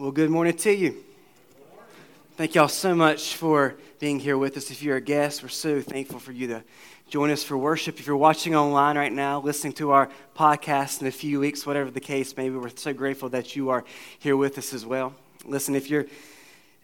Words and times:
Well, 0.00 0.12
good 0.12 0.30
morning 0.30 0.56
to 0.58 0.72
you. 0.72 1.02
Thank 2.36 2.54
y'all 2.54 2.68
so 2.68 2.94
much 2.94 3.34
for 3.34 3.74
being 3.98 4.20
here 4.20 4.38
with 4.38 4.56
us. 4.56 4.70
If 4.70 4.80
you're 4.80 4.98
a 4.98 5.00
guest, 5.00 5.42
we're 5.42 5.48
so 5.48 5.80
thankful 5.80 6.20
for 6.20 6.30
you 6.30 6.46
to 6.46 6.62
join 7.08 7.32
us 7.32 7.42
for 7.42 7.58
worship. 7.58 7.98
If 7.98 8.06
you're 8.06 8.16
watching 8.16 8.54
online 8.54 8.96
right 8.96 9.12
now, 9.12 9.40
listening 9.40 9.72
to 9.72 9.90
our 9.90 10.08
podcast 10.36 11.00
in 11.00 11.08
a 11.08 11.10
few 11.10 11.40
weeks, 11.40 11.66
whatever 11.66 11.90
the 11.90 11.98
case 11.98 12.36
maybe 12.36 12.54
we're 12.54 12.68
so 12.68 12.92
grateful 12.92 13.28
that 13.30 13.56
you 13.56 13.70
are 13.70 13.84
here 14.20 14.36
with 14.36 14.56
us 14.56 14.72
as 14.72 14.86
well. 14.86 15.14
Listen, 15.44 15.74
if 15.74 15.90
you're 15.90 16.06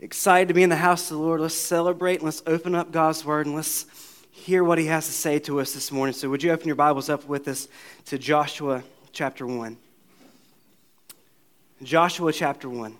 excited 0.00 0.48
to 0.48 0.54
be 0.54 0.64
in 0.64 0.68
the 0.70 0.74
house 0.74 1.08
of 1.08 1.18
the 1.18 1.22
Lord, 1.22 1.40
let's 1.40 1.54
celebrate 1.54 2.16
and 2.16 2.24
let's 2.24 2.42
open 2.48 2.74
up 2.74 2.90
God's 2.90 3.24
word 3.24 3.46
and 3.46 3.54
let's 3.54 3.86
hear 4.32 4.64
what 4.64 4.76
he 4.76 4.86
has 4.86 5.06
to 5.06 5.12
say 5.12 5.38
to 5.38 5.60
us 5.60 5.72
this 5.72 5.92
morning. 5.92 6.14
So, 6.14 6.28
would 6.30 6.42
you 6.42 6.50
open 6.50 6.66
your 6.66 6.74
Bibles 6.74 7.08
up 7.08 7.28
with 7.28 7.46
us 7.46 7.68
to 8.06 8.18
Joshua 8.18 8.82
chapter 9.12 9.46
1? 9.46 9.76
Joshua 11.84 12.32
chapter 12.32 12.68
1. 12.68 12.96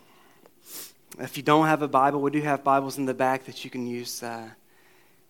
If 1.17 1.37
you 1.37 1.43
don't 1.43 1.67
have 1.67 1.81
a 1.81 1.87
Bible, 1.87 2.19
we 2.19 2.29
do 2.29 2.41
have 2.41 2.61
Bibles 2.61 2.97
in 2.97 3.05
the 3.05 3.13
back 3.13 3.45
that 3.45 3.63
you 3.63 3.69
can 3.69 3.87
use 3.87 4.21
uh, 4.21 4.49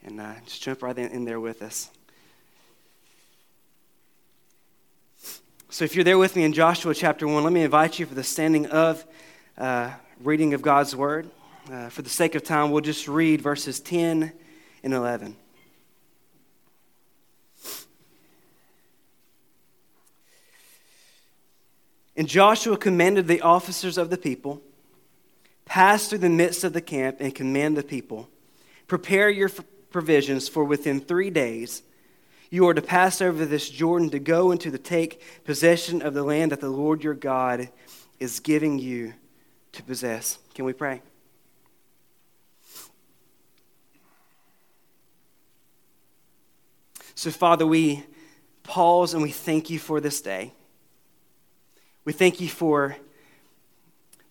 and 0.04 0.20
uh, 0.20 0.34
just 0.44 0.64
jump 0.64 0.82
right 0.82 0.98
in, 0.98 1.26
there 1.26 1.40
with 1.40 1.62
us. 1.62 1.92
So, 5.70 5.86
if 5.86 5.94
you're 5.94 6.04
there 6.04 6.18
with 6.18 6.36
me 6.36 6.44
in 6.44 6.54
Joshua 6.54 6.96
chapter 6.96 7.28
1, 7.28 7.44
let 7.44 7.54
me 7.54 7.62
invite 7.62 8.00
you 8.00 8.08
for 8.08 8.16
the 8.16 8.24
standing 8.24 8.66
of 8.68 9.06
uh, 9.60 9.92
reading 10.24 10.56
of 10.56 10.64
God's 10.64 10.96
Word. 10.96 11.30
Uh, 11.72 11.90
for 11.90 12.02
the 12.02 12.10
sake 12.10 12.34
of 12.34 12.44
time, 12.44 12.72
we'll 12.72 12.82
just 12.82 13.08
read 13.08 13.42
verses 13.42 13.80
10 13.80 14.34
and 14.82 14.94
11. 14.94 15.36
And 22.18 22.28
Joshua 22.28 22.76
commanded 22.76 23.28
the 23.28 23.42
officers 23.42 24.00
of 24.00 24.10
the 24.10 24.18
people 24.18 24.64
Pass 25.66 26.08
through 26.08 26.20
the 26.20 26.30
midst 26.30 26.64
of 26.64 26.74
the 26.74 26.82
camp 26.82 27.18
and 27.20 27.34
command 27.34 27.76
the 27.76 27.84
people 27.84 28.30
Prepare 28.88 29.30
your 29.30 29.50
provisions, 29.90 30.48
for 30.48 30.64
within 30.64 31.00
three 31.00 31.30
days 31.30 31.82
you 32.52 32.68
are 32.68 32.74
to 32.74 32.82
pass 32.82 33.22
over 33.22 33.46
this 33.46 33.70
Jordan 33.70 34.10
to 34.12 34.20
go 34.20 34.52
and 34.52 34.62
to 34.62 34.78
take 34.78 35.22
possession 35.44 36.02
of 36.02 36.14
the 36.14 36.24
land 36.24 36.52
that 36.52 36.62
the 36.62 36.70
Lord 36.70 37.04
your 37.04 37.16
God 37.16 37.70
is 38.20 38.40
giving 38.40 38.78
you 38.78 39.14
to 39.72 39.84
possess. 39.84 40.38
Can 40.54 40.66
we 40.66 40.74
pray? 40.74 41.02
So, 47.16 47.32
Father, 47.32 47.66
we 47.66 48.04
pause 48.64 49.14
and 49.14 49.24
we 49.24 49.32
thank 49.32 49.70
you 49.70 49.80
for 49.80 50.00
this 50.00 50.22
day. 50.22 50.54
We 52.04 52.14
thank 52.14 52.40
you 52.40 52.50
for 52.50 52.96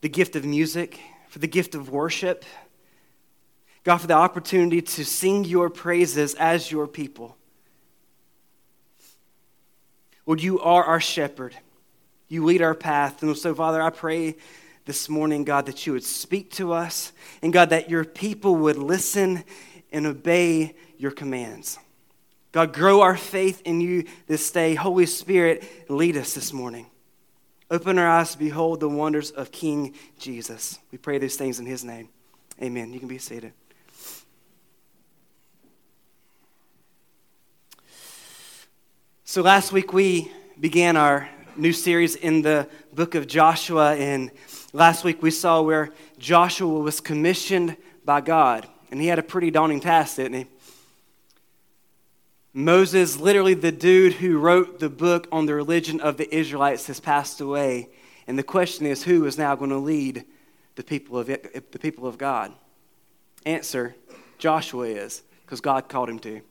the 0.01 0.09
gift 0.09 0.37
of 0.37 0.45
music 0.45 1.01
for 1.35 1.41
the 1.41 1.49
gift 1.49 1.75
of 1.75 1.91
worship. 1.91 2.45
God, 3.83 3.97
for 3.97 4.07
the 4.07 4.15
opportunity 4.15 4.81
to 4.81 5.05
sing 5.05 5.45
your 5.45 5.69
praises 5.69 6.37
as 6.37 6.71
your 6.71 6.87
people. 6.87 7.37
Lord, 10.27 10.41
you 10.41 10.61
are 10.61 10.85
our 10.85 11.01
shepherd. 11.01 11.57
You 12.29 12.45
lead 12.45 12.63
our 12.63 12.77
path. 12.77 13.21
And 13.25 13.37
so, 13.37 13.53
Father, 13.53 13.83
I 13.83 13.91
pray 13.91 14.37
this 14.85 15.09
morning, 15.09 15.43
God, 15.43 15.67
that 15.67 15.89
you 15.89 15.95
would 15.95 16.05
speak 16.05 16.53
to 16.53 16.73
us, 16.73 17.11
and 17.43 17.53
God, 17.53 17.71
that 17.71 17.91
your 17.91 18.05
people 18.05 18.55
would 18.55 18.77
listen 18.77 19.43
and 19.91 20.07
obey 20.07 20.77
your 20.99 21.11
commands. 21.11 21.81
God, 22.53 22.73
grow 22.73 23.01
our 23.01 23.17
faith 23.17 23.61
in 23.65 23.81
you 23.81 24.05
this 24.29 24.53
day. 24.53 24.77
Holy 24.77 25.07
Spirit, 25.07 25.65
lead 25.91 26.17
us 26.17 26.33
this 26.33 26.53
morning. 26.53 26.87
Open 27.75 27.99
our 27.99 28.09
eyes 28.09 28.31
to 28.31 28.39
behold 28.39 28.79
the 28.79 28.89
wonders 28.89 29.33
of 29.33 29.51
King 29.51 29.97
Jesus. 30.17 30.79
We 30.93 30.99
pray 30.99 31.19
these 31.19 31.35
things 31.35 31.59
in 31.59 31.67
his 31.67 31.83
name. 31.83 32.09
Amen. 32.63 32.93
You 32.93 33.01
can 33.01 33.09
be 33.09 33.19
seated. 33.19 33.53
So 39.25 39.43
last 39.43 39.73
week 39.73 39.93
we 39.93 40.31
began 40.61 40.97
our 40.97 41.29
new 41.57 41.73
series 41.73 42.15
in 42.15 42.43
the 42.43 42.69
book 42.93 43.17
of 43.17 43.27
Joshua, 43.27 43.97
and 43.97 44.31
last 44.73 45.03
week 45.03 45.21
we 45.21 45.33
saw 45.33 45.61
where 45.61 45.91
Joshua 46.17 46.79
was 46.79 47.01
commissioned 47.01 47.77
by 48.05 48.21
God, 48.21 48.69
and 48.93 49.01
he 49.01 49.09
had 49.09 49.19
a 49.19 49.23
pretty 49.25 49.51
daunting 49.51 49.81
task, 49.81 50.15
didn't 50.15 50.35
he? 50.35 50.47
Moses, 52.57 53.19
literally 53.19 53.55
the 53.55 53.73
dude 53.73 54.13
who 54.15 54.39
wrote 54.39 54.79
the 54.79 54.89
book 54.89 55.27
on 55.33 55.47
the 55.47 55.55
religion 55.55 56.01
of 56.01 56.17
the 56.17 56.33
Israelites, 56.33 56.87
has 56.87 57.01
passed 57.01 57.41
away. 57.41 57.89
And 58.29 58.39
the 58.39 58.45
question 58.45 58.87
is 58.87 59.03
who 59.03 59.27
is 59.27 59.37
now 59.37 59.57
going 59.57 59.71
to 59.71 59.77
lead 59.77 60.25
the 60.77 60.85
people 60.85 61.19
of, 61.19 61.27
the 61.27 61.79
people 61.81 62.07
of 62.07 62.17
God? 62.17 62.53
Answer 63.45 63.97
Joshua 64.39 64.87
is, 64.87 65.23
because 65.45 65.61
God 65.61 65.89
called 65.89 66.09
him 66.09 66.21
to. 66.21 66.43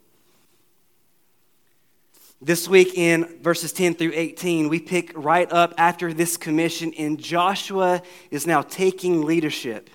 This 2.42 2.68
week 2.68 2.98
in 2.98 3.40
verses 3.42 3.72
10 3.72 3.96
through 3.96 4.12
18, 4.14 4.68
we 4.68 4.82
pick 4.82 5.14
right 5.16 5.50
up 5.54 5.74
after 5.78 6.12
this 6.12 6.36
commission, 6.36 6.94
and 6.98 7.18
Joshua 7.18 8.02
is 8.30 8.46
now 8.46 8.62
taking 8.62 9.22
leadership. 9.22 9.90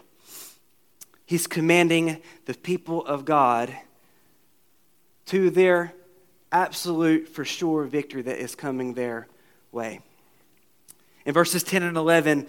He's 1.26 1.46
commanding 1.46 2.22
the 2.46 2.54
people 2.54 3.04
of 3.04 3.26
God 3.26 3.76
to 5.26 5.50
their 5.50 5.92
absolute, 6.53 7.28
for 7.28 7.44
sure 7.44 7.84
victory 7.84 8.22
that 8.22 8.38
is 8.38 8.54
coming 8.54 8.94
their 8.94 9.26
way. 9.72 10.00
In 11.25 11.34
verses 11.34 11.62
10 11.62 11.82
and 11.82 11.97
11, 11.97 12.47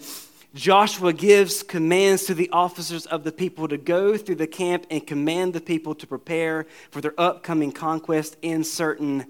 Joshua 0.54 1.12
gives 1.12 1.62
commands 1.62 2.24
to 2.24 2.34
the 2.34 2.50
officers 2.50 3.06
of 3.06 3.22
the 3.22 3.30
people 3.30 3.68
to 3.68 3.76
go 3.76 4.16
through 4.16 4.34
the 4.36 4.46
camp 4.46 4.86
and 4.90 5.06
command 5.06 5.52
the 5.52 5.60
people 5.60 5.94
to 5.94 6.06
prepare 6.06 6.66
for 6.90 7.00
their 7.00 7.14
upcoming 7.18 7.70
conquest 7.70 8.36
in 8.42 8.64
certain 8.64 9.26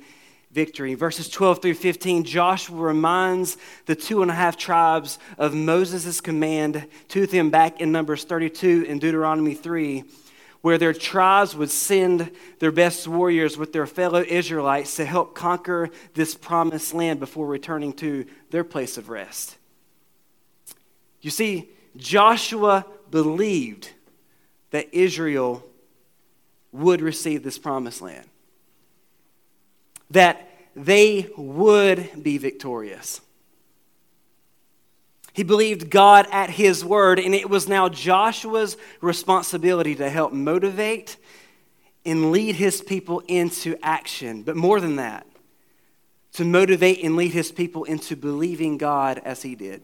victory. 0.50 0.94
Verses 0.94 1.28
12 1.28 1.62
through 1.62 1.75
15, 1.75 2.25
Joshua 2.25 2.76
reminds 2.76 3.59
the 3.86 3.94
two 3.94 4.22
and 4.22 4.30
a 4.30 4.34
half 4.34 4.56
tribes 4.56 5.19
of 5.36 5.54
Moses' 5.54 6.20
command 6.20 6.86
to 7.09 7.26
them 7.26 7.50
back 7.50 7.80
in 7.80 7.92
Numbers 7.92 8.25
32 8.25 8.86
and 8.88 9.00
Deuteronomy 9.00 9.54
3 9.54 10.04
where 10.62 10.78
their 10.78 10.93
tribes 10.93 11.56
would 11.56 11.71
send 11.71 12.31
their 12.59 12.72
best 12.72 13.09
warriors 13.09 13.56
with 13.56 13.72
their 13.72 13.87
fellow 13.87 14.22
Israelites 14.22 14.97
to 14.97 15.04
help 15.04 15.34
conquer 15.34 15.91
this 16.15 16.34
promised 16.34 16.93
land 16.93 17.19
before 17.19 17.47
returning 17.47 17.93
to 17.94 18.26
their 18.50 18.65
place 18.65 18.98
of 18.98 19.09
rest. 19.09 19.56
You 21.22 21.31
see, 21.31 21.71
Joshua 21.97 22.87
believed 23.10 23.91
that 24.71 24.94
Israel 24.94 25.65
would 26.72 27.00
receive 27.00 27.42
this 27.42 27.59
promised 27.59 28.00
land, 28.00 28.27
that 30.10 30.47
they 30.77 31.31
would 31.37 32.22
be 32.22 32.38
victorious. 32.38 33.21
He 35.32 35.42
believed 35.42 35.91
God 35.91 36.26
at 36.32 36.50
his 36.50 36.84
word, 36.84 37.18
and 37.18 37.34
it 37.34 37.48
was 37.48 37.68
now 37.68 37.88
Joshua's 37.88 38.76
responsibility 39.00 39.94
to 39.96 40.10
help 40.10 40.32
motivate 40.32 41.16
and 42.04 42.32
lead 42.32 42.56
his 42.56 42.80
people 42.80 43.20
into 43.28 43.76
action. 43.82 44.42
But 44.42 44.56
more 44.56 44.80
than 44.80 44.96
that, 44.96 45.26
to 46.32 46.44
motivate 46.44 47.02
and 47.04 47.16
lead 47.16 47.32
his 47.32 47.52
people 47.52 47.84
into 47.84 48.16
believing 48.16 48.78
God 48.78 49.20
as 49.24 49.42
he 49.42 49.54
did. 49.54 49.82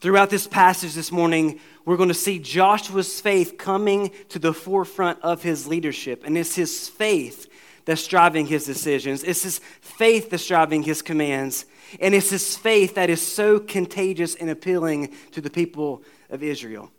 Throughout 0.00 0.28
this 0.28 0.46
passage 0.46 0.92
this 0.92 1.10
morning, 1.10 1.58
we're 1.86 1.96
going 1.96 2.10
to 2.10 2.14
see 2.14 2.38
Joshua's 2.38 3.20
faith 3.22 3.56
coming 3.56 4.10
to 4.28 4.38
the 4.38 4.52
forefront 4.52 5.18
of 5.22 5.42
his 5.42 5.66
leadership. 5.66 6.24
And 6.26 6.36
it's 6.36 6.54
his 6.54 6.88
faith 6.90 7.50
that's 7.86 8.06
driving 8.06 8.46
his 8.46 8.64
decisions, 8.64 9.22
it's 9.24 9.42
his 9.42 9.60
faith 9.80 10.30
that's 10.30 10.46
driving 10.46 10.82
his 10.82 11.02
commands. 11.02 11.66
And 12.00 12.14
it's 12.14 12.30
this 12.30 12.56
faith 12.56 12.94
that 12.94 13.10
is 13.10 13.20
so 13.20 13.58
contagious 13.58 14.34
and 14.34 14.50
appealing 14.50 15.14
to 15.32 15.40
the 15.40 15.50
people 15.50 16.02
of 16.30 16.42
Israel. 16.42 16.90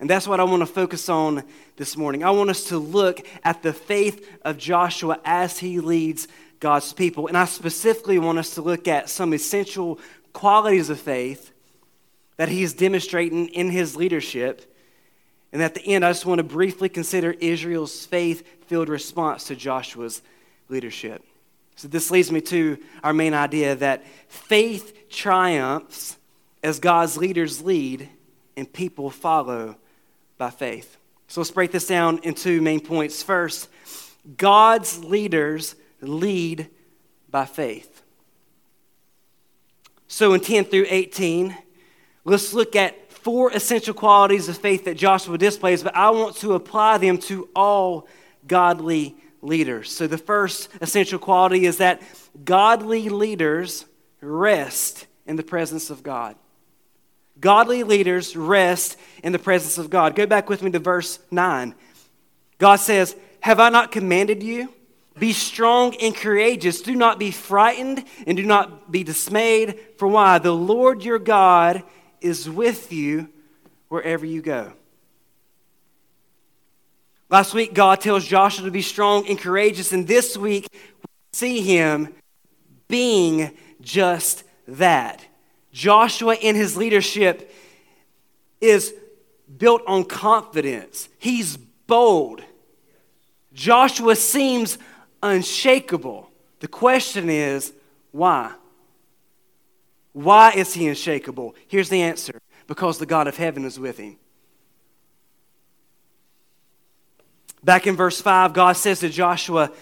And 0.00 0.08
that's 0.08 0.28
what 0.28 0.38
I 0.38 0.44
want 0.44 0.60
to 0.60 0.66
focus 0.66 1.08
on 1.08 1.42
this 1.76 1.96
morning. 1.96 2.22
I 2.22 2.30
want 2.30 2.50
us 2.50 2.64
to 2.64 2.78
look 2.78 3.26
at 3.42 3.62
the 3.62 3.72
faith 3.72 4.28
of 4.42 4.56
Joshua 4.56 5.18
as 5.24 5.58
he 5.58 5.80
leads 5.80 6.28
God's 6.60 6.92
people. 6.92 7.26
And 7.26 7.36
I 7.36 7.46
specifically 7.46 8.18
want 8.18 8.38
us 8.38 8.54
to 8.54 8.62
look 8.62 8.86
at 8.86 9.08
some 9.08 9.32
essential 9.32 9.98
qualities 10.32 10.90
of 10.90 11.00
faith 11.00 11.52
that 12.36 12.48
he 12.48 12.62
is 12.62 12.74
demonstrating 12.74 13.48
in 13.48 13.70
his 13.70 13.96
leadership. 13.96 14.72
And 15.52 15.62
at 15.62 15.74
the 15.74 15.82
end, 15.82 16.04
I 16.04 16.10
just 16.10 16.26
want 16.26 16.38
to 16.38 16.44
briefly 16.44 16.88
consider 16.88 17.32
Israel's 17.32 18.06
faith 18.06 18.46
filled 18.66 18.88
response 18.88 19.44
to 19.44 19.56
Joshua's 19.56 20.22
leadership. 20.68 21.24
So, 21.78 21.88
this 21.88 22.10
leads 22.10 22.30
me 22.30 22.40
to 22.42 22.76
our 23.02 23.12
main 23.12 23.34
idea 23.34 23.74
that 23.76 24.04
faith 24.28 25.08
triumphs 25.08 26.16
as 26.62 26.80
God's 26.80 27.16
leaders 27.16 27.62
lead 27.62 28.08
and 28.56 28.70
people 28.70 29.10
follow 29.10 29.76
by 30.36 30.50
faith. 30.50 30.98
So, 31.28 31.40
let's 31.40 31.50
break 31.50 31.70
this 31.70 31.86
down 31.86 32.18
in 32.24 32.34
two 32.34 32.60
main 32.60 32.80
points. 32.80 33.22
First, 33.22 33.68
God's 34.36 35.02
leaders 35.04 35.76
lead 36.00 36.68
by 37.30 37.46
faith. 37.46 38.02
So, 40.08 40.34
in 40.34 40.40
10 40.40 40.64
through 40.64 40.86
18, 40.88 41.56
Let's 42.28 42.52
look 42.52 42.76
at 42.76 43.10
four 43.10 43.50
essential 43.52 43.94
qualities 43.94 44.50
of 44.50 44.58
faith 44.58 44.84
that 44.84 44.98
Joshua 44.98 45.38
displays, 45.38 45.82
but 45.82 45.96
I 45.96 46.10
want 46.10 46.36
to 46.36 46.52
apply 46.52 46.98
them 46.98 47.16
to 47.20 47.48
all 47.56 48.06
godly 48.46 49.16
leaders. 49.42 49.90
So, 49.90 50.06
the 50.06 50.18
first 50.18 50.68
essential 50.80 51.18
quality 51.18 51.66
is 51.66 51.78
that 51.78 52.02
godly 52.44 53.08
leaders 53.08 53.84
rest 54.20 55.06
in 55.26 55.36
the 55.36 55.42
presence 55.42 55.90
of 55.90 56.02
God. 56.02 56.36
Godly 57.40 57.84
leaders 57.84 58.36
rest 58.36 58.96
in 59.22 59.32
the 59.32 59.38
presence 59.38 59.78
of 59.78 59.90
God. 59.90 60.16
Go 60.16 60.26
back 60.26 60.48
with 60.48 60.62
me 60.62 60.70
to 60.72 60.78
verse 60.78 61.18
9. 61.30 61.74
God 62.58 62.76
says, 62.76 63.14
Have 63.40 63.60
I 63.60 63.68
not 63.68 63.92
commanded 63.92 64.42
you? 64.42 64.72
Be 65.18 65.32
strong 65.32 65.94
and 65.96 66.14
courageous. 66.14 66.80
Do 66.80 66.94
not 66.94 67.18
be 67.18 67.30
frightened 67.30 68.04
and 68.26 68.36
do 68.36 68.44
not 68.44 68.90
be 68.90 69.02
dismayed. 69.04 69.78
For 69.96 70.06
why? 70.06 70.38
The 70.38 70.54
Lord 70.54 71.04
your 71.04 71.18
God 71.18 71.82
is 72.20 72.48
with 72.48 72.92
you 72.92 73.28
wherever 73.88 74.24
you 74.24 74.42
go. 74.42 74.72
Last 77.30 77.52
week, 77.52 77.74
God 77.74 78.00
tells 78.00 78.24
Joshua 78.26 78.64
to 78.64 78.70
be 78.70 78.82
strong 78.82 79.28
and 79.28 79.38
courageous, 79.38 79.92
and 79.92 80.06
this 80.06 80.36
week, 80.36 80.66
we 80.72 80.78
see 81.32 81.60
him 81.60 82.14
being 82.88 83.56
just 83.82 84.44
that. 84.66 85.24
Joshua, 85.70 86.36
in 86.36 86.56
his 86.56 86.76
leadership, 86.76 87.52
is 88.60 88.94
built 89.58 89.82
on 89.86 90.04
confidence. 90.04 91.08
He's 91.18 91.56
bold. 91.58 92.42
Joshua 93.52 94.16
seems 94.16 94.78
unshakable. 95.22 96.30
The 96.60 96.68
question 96.68 97.28
is, 97.28 97.72
why? 98.10 98.52
Why 100.12 100.52
is 100.52 100.72
he 100.72 100.88
unshakable? 100.88 101.54
Here's 101.66 101.90
the 101.90 102.02
answer 102.02 102.40
because 102.66 102.98
the 102.98 103.06
God 103.06 103.28
of 103.28 103.36
heaven 103.36 103.64
is 103.64 103.78
with 103.78 103.98
him. 103.98 104.16
Back 107.62 107.86
in 107.86 107.96
verse 107.96 108.20
5, 108.20 108.52
God 108.52 108.72
says 108.72 109.00
to 109.00 109.08
Joshua, 109.08 109.72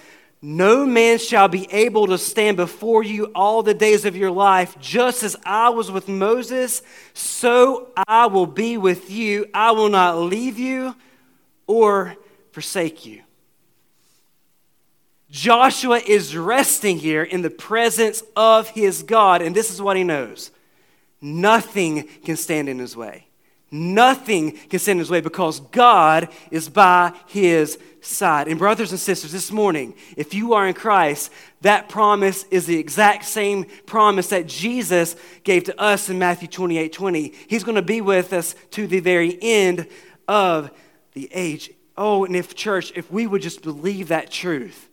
No 0.40 0.86
man 0.86 1.18
shall 1.18 1.48
be 1.48 1.70
able 1.72 2.06
to 2.08 2.18
stand 2.18 2.56
before 2.56 3.02
you 3.02 3.26
all 3.34 3.62
the 3.62 3.74
days 3.74 4.04
of 4.04 4.16
your 4.16 4.30
life. 4.30 4.78
Just 4.80 5.22
as 5.22 5.36
I 5.44 5.68
was 5.68 5.90
with 5.90 6.08
Moses, 6.08 6.82
so 7.14 7.88
I 8.06 8.26
will 8.26 8.46
be 8.46 8.76
with 8.76 9.10
you. 9.10 9.46
I 9.52 9.72
will 9.72 9.90
not 9.90 10.18
leave 10.18 10.58
you 10.58 10.94
or 11.66 12.16
forsake 12.52 13.04
you. 13.04 13.22
Joshua 15.30 15.98
is 15.98 16.36
resting 16.36 16.98
here 16.98 17.22
in 17.22 17.42
the 17.42 17.50
presence 17.50 18.22
of 18.34 18.70
his 18.70 19.02
God, 19.02 19.42
and 19.42 19.54
this 19.54 19.70
is 19.70 19.82
what 19.82 19.96
he 19.96 20.04
knows 20.04 20.50
nothing 21.20 22.04
can 22.24 22.36
stand 22.36 22.68
in 22.68 22.78
his 22.78 22.96
way. 22.96 23.25
Nothing 23.70 24.52
can 24.52 24.78
stand 24.78 24.96
in 24.96 25.00
his 25.00 25.10
way 25.10 25.20
because 25.20 25.58
God 25.58 26.28
is 26.52 26.68
by 26.68 27.12
his 27.26 27.78
side. 28.00 28.46
And, 28.46 28.58
brothers 28.58 28.92
and 28.92 29.00
sisters, 29.00 29.32
this 29.32 29.50
morning, 29.50 29.94
if 30.16 30.34
you 30.34 30.54
are 30.54 30.68
in 30.68 30.74
Christ, 30.74 31.32
that 31.62 31.88
promise 31.88 32.44
is 32.44 32.66
the 32.66 32.78
exact 32.78 33.24
same 33.24 33.66
promise 33.84 34.28
that 34.28 34.46
Jesus 34.46 35.16
gave 35.42 35.64
to 35.64 35.80
us 35.80 36.08
in 36.08 36.18
Matthew 36.18 36.46
28 36.46 36.92
20. 36.92 37.32
He's 37.48 37.64
going 37.64 37.74
to 37.74 37.82
be 37.82 38.00
with 38.00 38.32
us 38.32 38.54
to 38.72 38.86
the 38.86 39.00
very 39.00 39.36
end 39.42 39.88
of 40.28 40.70
the 41.14 41.28
age. 41.32 41.70
Oh, 41.96 42.24
and 42.24 42.36
if, 42.36 42.54
church, 42.54 42.92
if 42.94 43.10
we 43.10 43.26
would 43.26 43.42
just 43.42 43.62
believe 43.62 44.08
that 44.08 44.30
truth, 44.30 44.88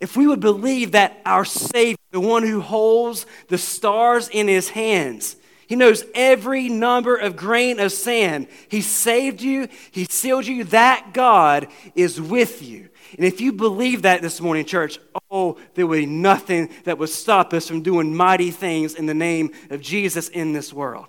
if 0.00 0.16
we 0.16 0.26
would 0.26 0.40
believe 0.40 0.92
that 0.92 1.20
our 1.26 1.44
Savior, 1.44 1.96
the 2.12 2.20
one 2.20 2.44
who 2.44 2.60
holds 2.62 3.26
the 3.48 3.58
stars 3.58 4.28
in 4.28 4.48
his 4.48 4.70
hands, 4.70 5.36
he 5.68 5.76
knows 5.76 6.02
every 6.14 6.70
number 6.70 7.14
of 7.14 7.36
grain 7.36 7.78
of 7.78 7.92
sand. 7.92 8.48
He 8.68 8.80
saved 8.80 9.42
you, 9.42 9.68
He 9.90 10.06
sealed 10.06 10.46
you. 10.46 10.64
That 10.64 11.10
God 11.12 11.68
is 11.94 12.18
with 12.18 12.62
you. 12.62 12.88
And 13.14 13.26
if 13.26 13.42
you 13.42 13.52
believe 13.52 14.02
that 14.02 14.22
this 14.22 14.40
morning, 14.40 14.64
church, 14.64 14.98
oh, 15.30 15.58
there 15.74 15.86
would 15.86 15.98
be 15.98 16.06
nothing 16.06 16.70
that 16.84 16.96
would 16.96 17.10
stop 17.10 17.52
us 17.52 17.68
from 17.68 17.82
doing 17.82 18.16
mighty 18.16 18.50
things 18.50 18.94
in 18.94 19.04
the 19.04 19.12
name 19.12 19.52
of 19.68 19.82
Jesus 19.82 20.30
in 20.30 20.54
this 20.54 20.72
world. 20.72 21.06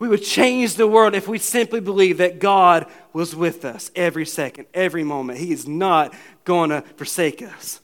We 0.00 0.08
would 0.08 0.24
change 0.24 0.74
the 0.74 0.88
world 0.88 1.14
if 1.14 1.28
we 1.28 1.38
simply 1.38 1.78
believe 1.78 2.18
that 2.18 2.40
God 2.40 2.86
was 3.12 3.36
with 3.36 3.64
us 3.64 3.92
every 3.94 4.26
second, 4.26 4.66
every 4.74 5.04
moment. 5.04 5.38
He 5.38 5.52
is 5.52 5.68
not 5.68 6.12
going 6.44 6.70
to 6.70 6.82
forsake 6.96 7.42
us. 7.42 7.80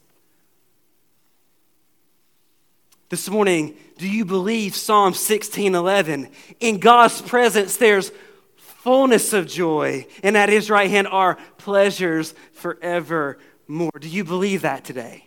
This 3.12 3.28
morning, 3.28 3.76
do 3.98 4.08
you 4.08 4.24
believe 4.24 4.74
Psalm 4.74 5.12
16 5.12 5.74
11? 5.74 6.30
In 6.60 6.78
God's 6.78 7.20
presence, 7.20 7.76
there's 7.76 8.10
fullness 8.56 9.34
of 9.34 9.46
joy, 9.46 10.06
and 10.22 10.34
at 10.34 10.48
his 10.48 10.70
right 10.70 10.88
hand 10.88 11.08
are 11.08 11.36
pleasures 11.58 12.32
forevermore. 12.54 13.90
Do 14.00 14.08
you 14.08 14.24
believe 14.24 14.62
that 14.62 14.86
today? 14.86 15.26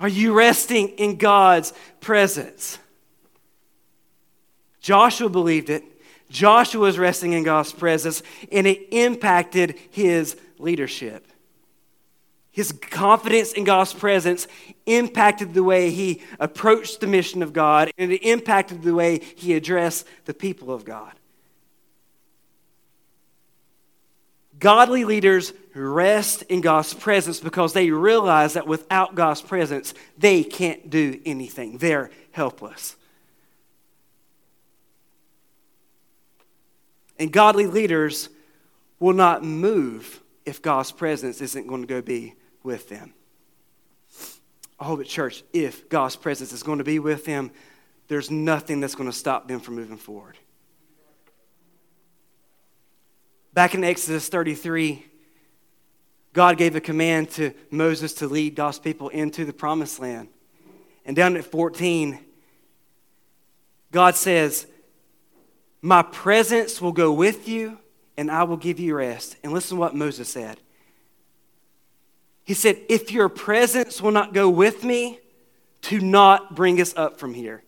Are 0.00 0.08
you 0.08 0.32
resting 0.32 0.88
in 0.88 1.18
God's 1.18 1.72
presence? 2.00 2.80
Joshua 4.80 5.28
believed 5.28 5.70
it. 5.70 5.84
Joshua 6.28 6.80
was 6.80 6.98
resting 6.98 7.32
in 7.32 7.44
God's 7.44 7.72
presence, 7.72 8.24
and 8.50 8.66
it 8.66 8.88
impacted 8.90 9.78
his 9.92 10.36
leadership. 10.58 11.31
His 12.52 12.70
confidence 12.70 13.52
in 13.52 13.64
God's 13.64 13.94
presence 13.94 14.46
impacted 14.84 15.54
the 15.54 15.64
way 15.64 15.90
he 15.90 16.20
approached 16.38 17.00
the 17.00 17.06
mission 17.06 17.42
of 17.42 17.54
God, 17.54 17.90
and 17.96 18.12
it 18.12 18.22
impacted 18.22 18.82
the 18.82 18.94
way 18.94 19.20
he 19.36 19.54
addressed 19.54 20.06
the 20.26 20.34
people 20.34 20.70
of 20.70 20.84
God. 20.84 21.12
Godly 24.58 25.04
leaders 25.04 25.54
rest 25.74 26.42
in 26.42 26.60
God's 26.60 26.92
presence 26.92 27.40
because 27.40 27.72
they 27.72 27.90
realize 27.90 28.52
that 28.52 28.66
without 28.66 29.14
God's 29.14 29.40
presence, 29.40 29.94
they 30.18 30.44
can't 30.44 30.90
do 30.90 31.20
anything. 31.24 31.78
They're 31.78 32.10
helpless. 32.32 32.96
And 37.18 37.32
godly 37.32 37.66
leaders 37.66 38.28
will 39.00 39.14
not 39.14 39.42
move 39.42 40.20
if 40.44 40.60
God's 40.60 40.92
presence 40.92 41.40
isn't 41.40 41.66
going 41.66 41.80
to 41.80 41.88
go 41.88 42.02
be 42.02 42.34
with 42.64 42.88
them. 42.88 43.14
Oh, 44.80 44.96
but 44.96 45.06
church, 45.06 45.44
if 45.52 45.88
God's 45.88 46.16
presence 46.16 46.52
is 46.52 46.62
going 46.62 46.78
to 46.78 46.84
be 46.84 46.98
with 46.98 47.24
them, 47.24 47.52
there's 48.08 48.30
nothing 48.30 48.80
that's 48.80 48.94
going 48.94 49.08
to 49.08 49.16
stop 49.16 49.46
them 49.46 49.60
from 49.60 49.76
moving 49.76 49.96
forward. 49.96 50.36
Back 53.54 53.74
in 53.74 53.84
Exodus 53.84 54.28
33, 54.28 55.06
God 56.32 56.56
gave 56.56 56.74
a 56.74 56.80
command 56.80 57.30
to 57.32 57.52
Moses 57.70 58.14
to 58.14 58.26
lead 58.26 58.54
God's 58.54 58.78
people 58.78 59.08
into 59.10 59.44
the 59.44 59.52
promised 59.52 60.00
land. 60.00 60.28
And 61.04 61.14
down 61.14 61.36
at 61.36 61.44
14, 61.44 62.18
God 63.90 64.14
says, 64.16 64.66
My 65.82 66.02
presence 66.02 66.80
will 66.80 66.92
go 66.92 67.12
with 67.12 67.48
you, 67.48 67.78
and 68.16 68.30
I 68.30 68.44
will 68.44 68.56
give 68.56 68.80
you 68.80 68.94
rest. 68.94 69.36
And 69.44 69.52
listen 69.52 69.76
to 69.76 69.80
what 69.80 69.94
Moses 69.94 70.28
said. 70.28 70.58
He 72.44 72.54
said, 72.54 72.80
If 72.88 73.12
your 73.12 73.28
presence 73.28 74.00
will 74.00 74.10
not 74.10 74.32
go 74.32 74.48
with 74.48 74.84
me, 74.84 75.20
do 75.82 76.00
not 76.00 76.54
bring 76.54 76.80
us 76.80 76.94
up 76.96 77.18
from 77.18 77.34
here. 77.34 77.62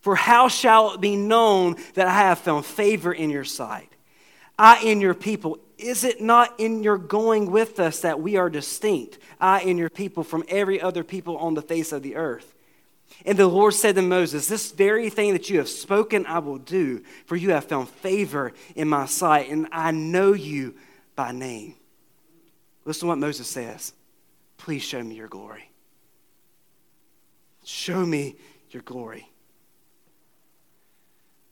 For 0.00 0.16
how 0.16 0.48
shall 0.48 0.94
it 0.94 1.00
be 1.00 1.16
known 1.16 1.76
that 1.94 2.06
I 2.06 2.12
have 2.12 2.38
found 2.38 2.64
favor 2.64 3.12
in 3.12 3.30
your 3.30 3.44
sight? 3.44 3.90
I 4.58 4.76
and 4.84 5.00
your 5.00 5.14
people. 5.14 5.58
Is 5.78 6.04
it 6.04 6.20
not 6.20 6.58
in 6.58 6.82
your 6.82 6.98
going 6.98 7.50
with 7.50 7.80
us 7.80 8.00
that 8.00 8.20
we 8.20 8.36
are 8.36 8.50
distinct, 8.50 9.18
I 9.40 9.60
and 9.62 9.78
your 9.78 9.90
people, 9.90 10.22
from 10.22 10.44
every 10.48 10.80
other 10.80 11.04
people 11.04 11.36
on 11.38 11.54
the 11.54 11.62
face 11.62 11.92
of 11.92 12.02
the 12.02 12.16
earth? 12.16 12.54
And 13.24 13.38
the 13.38 13.46
Lord 13.46 13.74
said 13.74 13.96
to 13.96 14.02
Moses, 14.02 14.46
This 14.46 14.70
very 14.72 15.10
thing 15.10 15.32
that 15.32 15.50
you 15.50 15.58
have 15.58 15.68
spoken, 15.68 16.26
I 16.26 16.38
will 16.38 16.58
do, 16.58 17.02
for 17.26 17.36
you 17.36 17.50
have 17.50 17.64
found 17.64 17.88
favor 17.88 18.52
in 18.74 18.88
my 18.88 19.06
sight, 19.06 19.50
and 19.50 19.68
I 19.72 19.90
know 19.90 20.32
you 20.32 20.74
by 21.16 21.32
name. 21.32 21.74
Listen 22.84 23.00
to 23.00 23.06
what 23.06 23.18
Moses 23.18 23.46
says. 23.46 23.92
Please 24.56 24.82
show 24.82 25.02
me 25.02 25.14
your 25.14 25.28
glory. 25.28 25.70
Show 27.64 28.04
me 28.04 28.36
your 28.70 28.82
glory. 28.82 29.28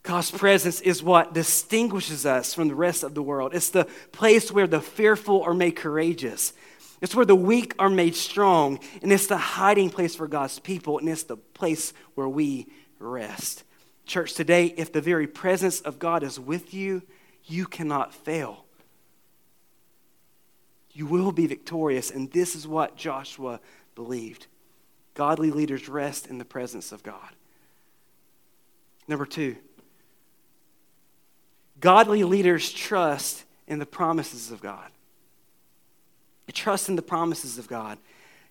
God's 0.03 0.31
presence 0.31 0.81
is 0.81 1.03
what 1.03 1.35
distinguishes 1.35 2.25
us 2.25 2.55
from 2.55 2.69
the 2.69 2.75
rest 2.75 3.03
of 3.03 3.15
the 3.15 3.23
world. 3.23 3.55
It's 3.55 3.69
the 3.69 3.87
place 4.11 4.51
where 4.51 4.67
the 4.67 4.81
fearful 4.81 5.43
are 5.43 5.53
made 5.53 5.77
courageous. 5.77 6.55
It's 7.03 7.15
where 7.15 7.27
the 7.27 7.37
weak 7.37 7.75
are 7.79 7.91
made 7.91 8.17
strong. 8.17 8.81
And 9.03 9.13
it's 9.13 9.27
the 9.27 9.37
hiding 9.37 9.91
place 9.91 10.15
for 10.15 10.27
God's 10.27 10.59
people. 10.61 10.99
And 10.99 11.09
it's 11.09 11.25
the 11.25 11.37
place 11.37 11.93
where 12.15 12.29
we 12.29 12.69
rest. 12.99 13.65
Church, 14.07 14.33
today, 14.33 14.73
if 14.79 14.93
the 14.93 15.03
very 15.03 15.27
presence 15.27 15.81
of 15.81 15.99
God 15.99 16.23
is 16.23 16.41
with 16.41 16.73
you, 16.73 17.03
you 17.45 17.67
cannot 17.67 18.15
fail. 18.15 18.65
You 20.99 21.07
will 21.07 21.31
be 21.31 21.47
victorious. 21.47 22.11
And 22.11 22.29
this 22.33 22.57
is 22.57 22.67
what 22.67 22.97
Joshua 22.97 23.61
believed. 23.95 24.49
Godly 25.15 25.53
leaders 25.53 25.89
rest 25.89 26.27
in 26.27 26.39
the 26.39 26.45
presence 26.45 26.91
of 26.91 27.05
God. 27.05 27.37
Number 29.07 29.25
two, 29.25 29.55
godly 31.79 32.25
leaders 32.25 32.73
trust 32.73 33.45
in 33.69 33.79
the 33.79 33.87
promises 33.87 34.51
of 34.51 34.61
God. 34.61 34.91
Trust 36.53 36.89
in 36.89 36.97
the 36.97 37.03
promises 37.03 37.59
of 37.59 37.69
God. 37.69 37.97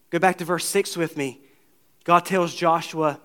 Go 0.09 0.17
back 0.17 0.37
to 0.37 0.45
verse 0.45 0.63
6 0.63 0.95
with 0.95 1.17
me. 1.17 1.41
God 2.05 2.23
tells 2.23 2.55
Joshua, 2.55 3.19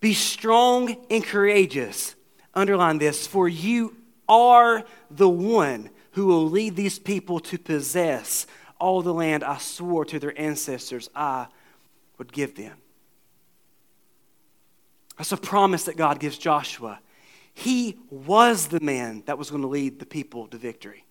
Be 0.00 0.12
strong 0.12 0.98
and 1.08 1.24
courageous. 1.24 2.14
Underline 2.52 2.98
this, 2.98 3.26
for 3.26 3.48
you 3.48 3.96
are 4.28 4.84
the 5.10 5.30
one 5.30 5.88
who 6.14 6.26
will 6.26 6.48
lead 6.48 6.76
these 6.76 6.98
people 6.98 7.40
to 7.40 7.58
possess 7.58 8.46
all 8.78 9.02
the 9.02 9.12
land 9.12 9.42
I 9.42 9.58
swore 9.58 10.04
to 10.06 10.18
their 10.18 10.38
ancestors 10.40 11.10
I 11.14 11.46
would 12.18 12.32
give 12.32 12.54
them. 12.54 12.76
That's 15.18 15.32
a 15.32 15.36
promise 15.36 15.84
that 15.84 15.96
God 15.96 16.20
gives 16.20 16.38
Joshua. 16.38 17.00
He 17.52 17.98
was 18.10 18.68
the 18.68 18.80
man 18.80 19.22
that 19.26 19.38
was 19.38 19.50
going 19.50 19.62
to 19.62 19.68
lead 19.68 19.98
the 19.98 20.06
people 20.06 20.46
to 20.48 20.56
victory. 20.56 21.04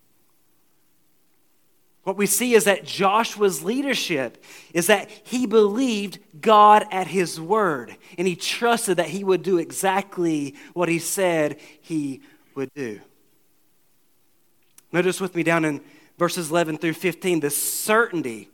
What 2.04 2.18
we 2.18 2.26
see 2.26 2.54
is 2.54 2.66
that 2.66 2.86
Joshua's 2.86 3.64
leadership 3.64 4.42
is 4.74 4.88
that 4.88 5.10
he 5.24 5.46
believed 5.48 6.20
God 6.40 6.86
at 6.92 7.08
his 7.08 7.40
word 7.40 7.96
and 8.18 8.28
he 8.28 8.36
trusted 8.36 8.98
that 8.98 9.08
he 9.08 9.24
would 9.24 9.44
do 9.44 9.58
exactly 9.58 10.56
what 10.74 10.90
he 10.90 11.00
said 11.00 11.60
he 11.82 12.22
would 12.56 12.74
do. 12.74 13.00
Notice 14.94 15.20
with 15.20 15.36
me 15.36 15.44
down 15.44 15.66
in 15.66 15.82
verses 16.18 16.50
11 16.50 16.78
through 16.78 16.94
15 16.94 17.42
the 17.42 17.50
certainty 17.50 18.50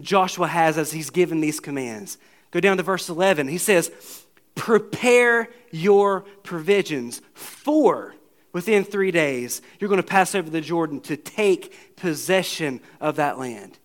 Joshua 0.00 0.46
has 0.46 0.78
as 0.78 0.92
he's 0.92 1.10
given 1.10 1.40
these 1.40 1.58
commands. 1.58 2.18
Go 2.52 2.60
down 2.60 2.76
to 2.76 2.82
verse 2.82 3.08
11. 3.08 3.48
He 3.48 3.58
says, 3.58 3.90
Prepare 4.54 5.48
your 5.70 6.20
provisions 6.42 7.22
for 7.34 8.14
within 8.52 8.84
three 8.84 9.10
days, 9.10 9.62
you're 9.78 9.88
going 9.88 10.00
to 10.00 10.06
pass 10.06 10.34
over 10.34 10.50
the 10.50 10.60
Jordan 10.60 11.00
to 11.00 11.16
take 11.16 11.96
possession 11.96 12.80
of 13.00 13.16
that 13.16 13.38
land. 13.38 13.78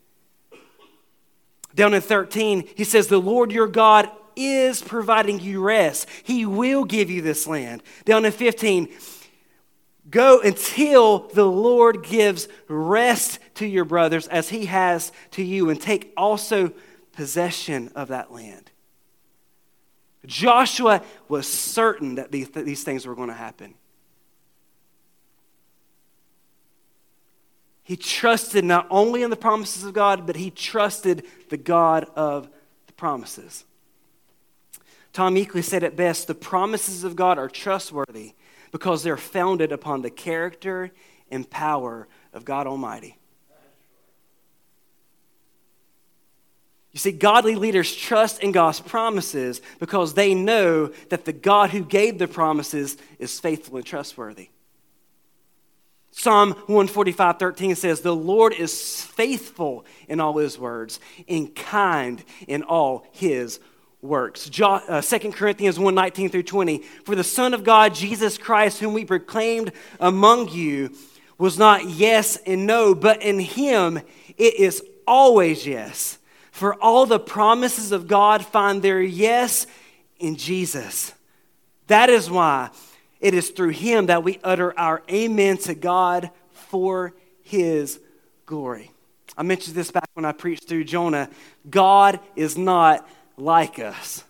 Down 1.75 1.93
in 1.93 2.01
13, 2.01 2.67
he 2.75 2.83
says, 2.83 3.07
The 3.07 3.19
Lord 3.19 3.51
your 3.51 3.67
God 3.67 4.09
is 4.35 4.81
providing 4.81 5.39
you 5.39 5.61
rest. 5.61 6.07
He 6.23 6.45
will 6.45 6.83
give 6.83 7.09
you 7.09 7.21
this 7.21 7.47
land. 7.47 7.83
Down 8.05 8.25
in 8.25 8.31
15, 8.31 8.89
go 10.15 10.39
until 10.39 11.27
the 11.33 11.45
Lord 11.45 12.01
gives 12.01 12.47
rest 12.69 13.39
to 13.55 13.67
your 13.67 13.83
brothers 13.83 14.29
as 14.29 14.47
he 14.47 14.67
has 14.67 15.11
to 15.31 15.43
you, 15.43 15.69
and 15.69 15.79
take 15.79 16.13
also 16.15 16.71
possession 17.11 17.91
of 17.95 18.07
that 18.07 18.31
land. 18.31 18.71
Joshua 20.25 21.03
was 21.27 21.45
certain 21.47 22.15
that 22.15 22.31
these, 22.31 22.47
things 22.83 23.05
were 23.05 23.13
going 23.13 23.27
to 23.27 23.35
happen. 23.35 23.73
He 27.83 27.97
trusted 27.97 28.63
not 28.63 28.87
only 28.89 29.21
in 29.21 29.29
the 29.29 29.35
promises 29.35 29.83
of 29.83 29.93
God, 29.93 30.25
but 30.25 30.37
he 30.37 30.49
trusted 30.49 31.25
the 31.49 31.57
God 31.57 32.05
of 32.15 32.47
the 32.87 32.93
promises. 32.93 33.65
Tom 35.11 35.35
Eakley 35.35 35.61
said 35.61 35.83
it 35.83 35.97
best 35.97 36.27
the 36.27 36.35
promises 36.35 37.03
of 37.03 37.17
God 37.17 37.37
are 37.37 37.49
trustworthy 37.49 38.33
because 38.75 39.03
they're 39.03 39.15
founded 39.15 39.71
upon 39.71 40.01
the 40.01 40.09
character 40.09 40.91
and 41.31 41.49
power 41.49 42.09
of 42.33 42.43
God 42.43 42.67
Almighty. 42.67 43.17
You 46.91 46.99
see, 46.99 47.13
godly 47.13 47.55
leaders 47.55 47.95
trust 47.95 48.43
in 48.43 48.51
God's 48.51 48.81
promises 48.81 49.61
because 49.79 50.13
they 50.13 50.33
know 50.33 50.87
that 51.07 51.23
the 51.23 51.31
God 51.31 51.69
who 51.69 51.85
gave 51.85 52.19
the 52.19 52.27
promises 52.27 52.97
is 53.17 53.39
faithful 53.39 53.77
and 53.77 53.85
trustworthy. 53.85 54.49
Psalm 56.11 56.49
145 56.51 57.39
13 57.39 57.75
says, 57.75 58.01
The 58.01 58.13
Lord 58.13 58.51
is 58.51 59.01
faithful 59.01 59.85
in 60.09 60.19
all 60.19 60.37
his 60.37 60.59
words 60.59 60.99
and 61.29 61.55
kind 61.55 62.21
in 62.45 62.61
all 62.61 63.07
his 63.13 63.61
works. 64.01 64.49
Jo- 64.49 64.81
uh, 64.87 65.01
2 65.01 65.31
Corinthians 65.31 65.79
1 65.79 65.95
19 65.95 66.29
through 66.29 66.43
20. 66.43 66.79
For 67.03 67.15
the 67.15 67.23
Son 67.23 67.53
of 67.53 67.63
God, 67.63 67.93
Jesus 67.95 68.37
Christ, 68.37 68.79
whom 68.79 68.93
we 68.93 69.05
proclaimed 69.05 69.71
among 69.99 70.49
you, 70.49 70.91
was 71.37 71.57
not 71.57 71.89
yes 71.89 72.37
and 72.45 72.65
no, 72.65 72.95
but 72.95 73.21
in 73.21 73.39
him 73.39 73.97
it 74.37 74.55
is 74.55 74.83
always 75.07 75.65
yes. 75.65 76.17
For 76.51 76.75
all 76.81 77.05
the 77.05 77.19
promises 77.19 77.91
of 77.91 78.07
God 78.07 78.45
find 78.45 78.81
their 78.81 79.01
yes 79.01 79.67
in 80.19 80.37
Jesus. 80.37 81.13
That 81.87 82.09
is 82.09 82.29
why 82.29 82.69
it 83.19 83.33
is 83.33 83.49
through 83.49 83.69
him 83.69 84.05
that 84.05 84.23
we 84.23 84.39
utter 84.43 84.77
our 84.79 85.03
amen 85.09 85.57
to 85.59 85.75
God 85.75 86.31
for 86.51 87.13
his 87.43 87.99
glory. 88.45 88.91
I 89.37 89.43
mentioned 89.43 89.75
this 89.75 89.91
back 89.91 90.09
when 90.13 90.25
I 90.25 90.31
preached 90.31 90.67
through 90.67 90.85
Jonah. 90.85 91.29
God 91.69 92.19
is 92.35 92.57
not 92.57 93.07
like 93.37 93.79
us. 93.79 94.23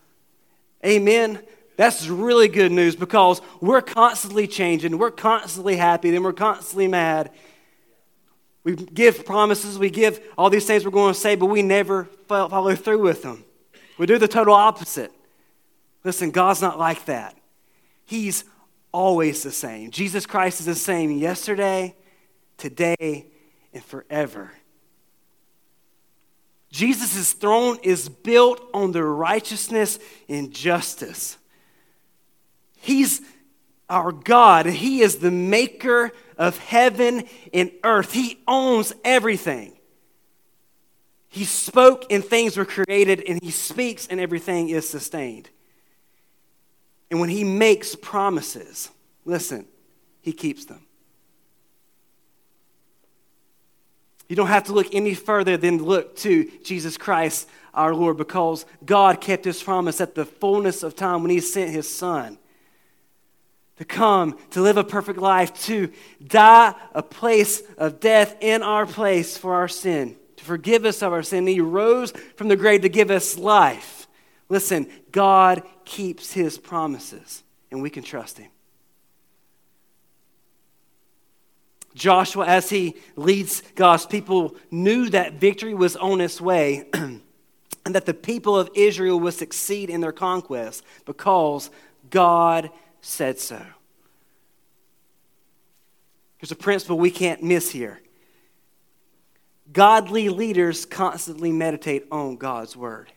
Amen. 0.85 1.39
That's 1.77 2.07
really 2.07 2.47
good 2.47 2.71
news 2.71 2.95
because 2.95 3.41
we're 3.59 3.81
constantly 3.81 4.47
changing, 4.47 4.97
we're 4.97 5.12
constantly 5.12 5.75
happy, 5.75 6.12
then 6.12 6.24
we're 6.24 6.33
constantly 6.33 6.88
mad. 6.88 7.31
We 8.63 8.75
give 8.75 9.25
promises, 9.25 9.77
we 9.77 9.89
give 9.89 10.19
all 10.38 10.50
these 10.50 10.65
things 10.65 10.85
we're 10.85 10.91
going 10.91 11.13
to 11.13 11.19
say, 11.19 11.35
but 11.35 11.47
we 11.47 11.62
never 11.62 12.05
follow 12.27 12.75
through 12.75 13.01
with 13.01 13.21
them. 13.21 13.43
We 13.97 14.05
do 14.05 14.17
the 14.17 14.27
total 14.27 14.53
opposite. 14.53 15.12
Listen, 16.03 16.31
God's 16.31 16.62
not 16.62 16.79
like 16.79 17.05
that. 17.05 17.38
He's 18.05 18.45
always 18.91 19.43
the 19.43 19.51
same. 19.51 19.91
Jesus 19.91 20.25
Christ 20.25 20.62
is 20.62 20.65
the 20.65 20.75
same 20.75 21.12
yesterday, 21.12 21.95
today, 22.57 23.27
and 23.74 23.83
forever. 23.83 24.51
Jesus' 26.75 27.32
throne 27.32 27.77
is 27.84 28.10
built 28.10 28.62
on 28.74 28.91
the 28.91 29.03
righteousness 29.03 29.98
and 30.27 30.51
justice. 30.51 31.38
He's 32.77 33.22
our 33.89 34.12
God, 34.12 34.65
and 34.65 34.75
He 34.75 35.00
is 35.01 35.20
the 35.20 35.32
maker 35.32 36.12
of 36.38 36.58
heaven 36.58 37.24
and 37.53 37.72
earth. 37.84 38.12
He 38.12 38.39
owns 38.46 38.94
everything. 39.05 39.72
He 41.29 41.46
spoke 41.46 42.12
and 42.12 42.24
things 42.24 42.58
were 42.58 42.65
created, 42.65 43.24
and 43.25 43.41
He 43.41 43.51
speaks 43.51 44.08
and 44.08 44.20
everything 44.20 44.67
is 44.67 44.88
sustained. 44.89 45.50
And 47.10 47.22
when 47.22 47.29
he 47.29 47.44
makes 47.44 47.96
promises, 47.96 48.89
listen, 49.24 49.67
he 50.22 50.34
keeps 50.34 50.65
them. 50.65 50.85
You 54.27 54.36
don't 54.36 54.48
have 54.48 54.65
to 54.65 54.74
look 54.74 54.94
any 54.94 55.13
further 55.13 55.58
than 55.58 55.84
look 55.84 56.15
to 56.17 56.50
Jesus 56.63 56.98
Christ, 56.98 57.48
our 57.74 57.94
Lord, 57.94 58.17
because 58.17 58.65
God 58.86 59.22
kept 59.22 59.46
his 59.46 59.62
promise 59.62 60.01
at 60.01 60.15
the 60.15 60.25
fullness 60.25 60.84
of 60.84 60.96
time 60.96 61.22
when 61.22 61.32
he 61.32 61.39
sent 61.39 61.72
his 61.72 61.94
son 61.94 62.38
to 63.77 63.86
come, 63.86 64.38
to 64.51 64.62
live 64.62 64.77
a 64.77 64.84
perfect 64.84 65.20
life, 65.20 65.53
to 65.65 65.91
die 66.25 66.74
a 66.94 67.03
place 67.03 67.62
of 67.77 68.00
death 68.00 68.38
in 68.39 68.63
our 68.63 68.86
place 68.86 69.38
for 69.38 69.53
our 69.53 69.67
sin, 69.67 70.15
to 70.38 70.46
forgive 70.46 70.86
us 70.86 71.01
of 71.01 71.12
our 71.12 71.24
sin. 71.24 71.46
He 71.46 71.60
rose 71.60 72.12
from 72.36 72.48
the 72.48 72.55
grave 72.55 72.82
to 72.82 72.89
give 72.89 73.12
us 73.12 73.38
life. 73.38 74.08
Listen, 74.48 74.88
God 75.12 75.63
keeps 75.84 76.32
his 76.32 76.58
promises, 76.58 77.44
and 77.70 77.82
we 77.82 77.89
can 77.89 78.03
trust 78.03 78.38
him. 78.38 78.50
Joshua, 81.95 82.45
as 82.45 82.69
he 82.69 82.95
leads 83.15 83.61
God's 83.73 84.05
people, 84.05 84.55
knew 84.69 85.09
that 85.09 85.35
victory 85.35 85.73
was 85.73 85.95
on 85.95 86.19
its 86.21 86.39
way 86.41 86.87
and 86.93 87.21
that 87.85 88.05
the 88.05 88.13
people 88.13 88.57
of 88.57 88.69
Israel 88.75 89.19
would 89.21 89.33
succeed 89.33 89.89
in 89.89 90.01
their 90.01 90.11
conquest 90.11 90.83
because 91.05 91.71
God 92.09 92.69
said 93.01 93.39
so. 93.39 93.61
There's 96.39 96.51
a 96.51 96.55
principle 96.55 96.97
we 96.97 97.11
can't 97.11 97.41
miss 97.41 97.71
here. 97.71 98.01
Godly 99.71 100.29
leaders 100.29 100.85
constantly 100.85 101.51
meditate 101.51 102.05
on 102.11 102.35
God's 102.35 102.75
word. 102.75 103.11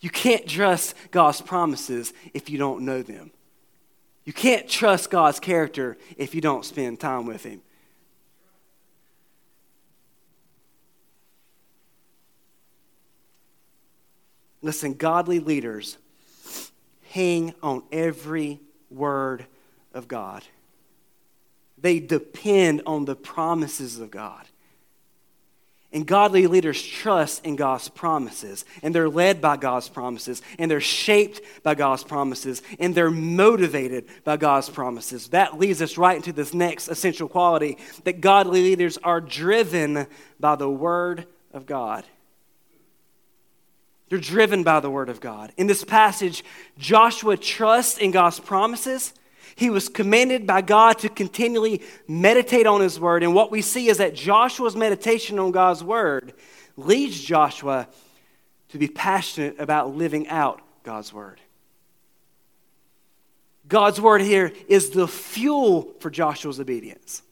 You 0.00 0.10
can't 0.10 0.46
trust 0.46 0.94
God's 1.10 1.40
promises 1.40 2.12
if 2.34 2.50
you 2.50 2.58
don't 2.58 2.84
know 2.84 3.02
them. 3.02 3.30
You 4.28 4.34
can't 4.34 4.68
trust 4.68 5.08
God's 5.08 5.40
character 5.40 5.96
if 6.18 6.34
you 6.34 6.42
don't 6.42 6.62
spend 6.62 7.00
time 7.00 7.24
with 7.24 7.44
Him. 7.44 7.62
Listen, 14.60 14.92
godly 14.92 15.40
leaders 15.40 15.96
hang 17.08 17.54
on 17.62 17.82
every 17.90 18.60
word 18.90 19.46
of 19.94 20.08
God. 20.08 20.44
They 21.78 21.98
depend 21.98 22.82
on 22.84 23.06
the 23.06 23.16
promises 23.16 23.98
of 23.98 24.10
God. 24.10 24.44
And 25.90 26.06
godly 26.06 26.46
leaders 26.46 26.82
trust 26.82 27.46
in 27.46 27.56
God's 27.56 27.88
promises, 27.88 28.66
and 28.82 28.94
they're 28.94 29.08
led 29.08 29.40
by 29.40 29.56
God's 29.56 29.88
promises, 29.88 30.42
and 30.58 30.70
they're 30.70 30.82
shaped 30.82 31.40
by 31.62 31.74
God's 31.74 32.04
promises, 32.04 32.60
and 32.78 32.94
they're 32.94 33.10
motivated 33.10 34.04
by 34.22 34.36
God's 34.36 34.68
promises. 34.68 35.28
That 35.28 35.58
leads 35.58 35.80
us 35.80 35.96
right 35.96 36.16
into 36.16 36.32
this 36.32 36.52
next 36.52 36.88
essential 36.88 37.26
quality 37.26 37.78
that 38.04 38.20
godly 38.20 38.62
leaders 38.62 38.98
are 38.98 39.22
driven 39.22 40.06
by 40.38 40.56
the 40.56 40.68
Word 40.68 41.26
of 41.54 41.64
God. 41.64 42.04
They're 44.10 44.18
driven 44.18 44.64
by 44.64 44.80
the 44.80 44.90
Word 44.90 45.08
of 45.08 45.20
God. 45.20 45.52
In 45.56 45.66
this 45.66 45.84
passage, 45.84 46.44
Joshua 46.78 47.38
trusts 47.38 47.96
in 47.96 48.10
God's 48.10 48.40
promises 48.40 49.14
he 49.58 49.70
was 49.70 49.88
commanded 49.88 50.46
by 50.46 50.60
God 50.60 51.00
to 51.00 51.08
continually 51.08 51.82
meditate 52.06 52.64
on 52.64 52.80
his 52.80 53.00
word. 53.00 53.24
And 53.24 53.34
what 53.34 53.50
we 53.50 53.60
see 53.60 53.88
is 53.88 53.98
that 53.98 54.14
Joshua's 54.14 54.76
meditation 54.76 55.36
on 55.40 55.50
God's 55.50 55.82
word 55.82 56.32
leads 56.76 57.20
Joshua 57.20 57.88
to 58.68 58.78
be 58.78 58.86
passionate 58.86 59.56
about 59.58 59.96
living 59.96 60.28
out 60.28 60.60
God's 60.84 61.12
word. 61.12 61.40
God's 63.66 64.00
word 64.00 64.20
here 64.20 64.52
is 64.68 64.90
the 64.90 65.08
fuel 65.08 65.92
for 65.98 66.08
Joshua's 66.08 66.60
obedience. 66.60 67.22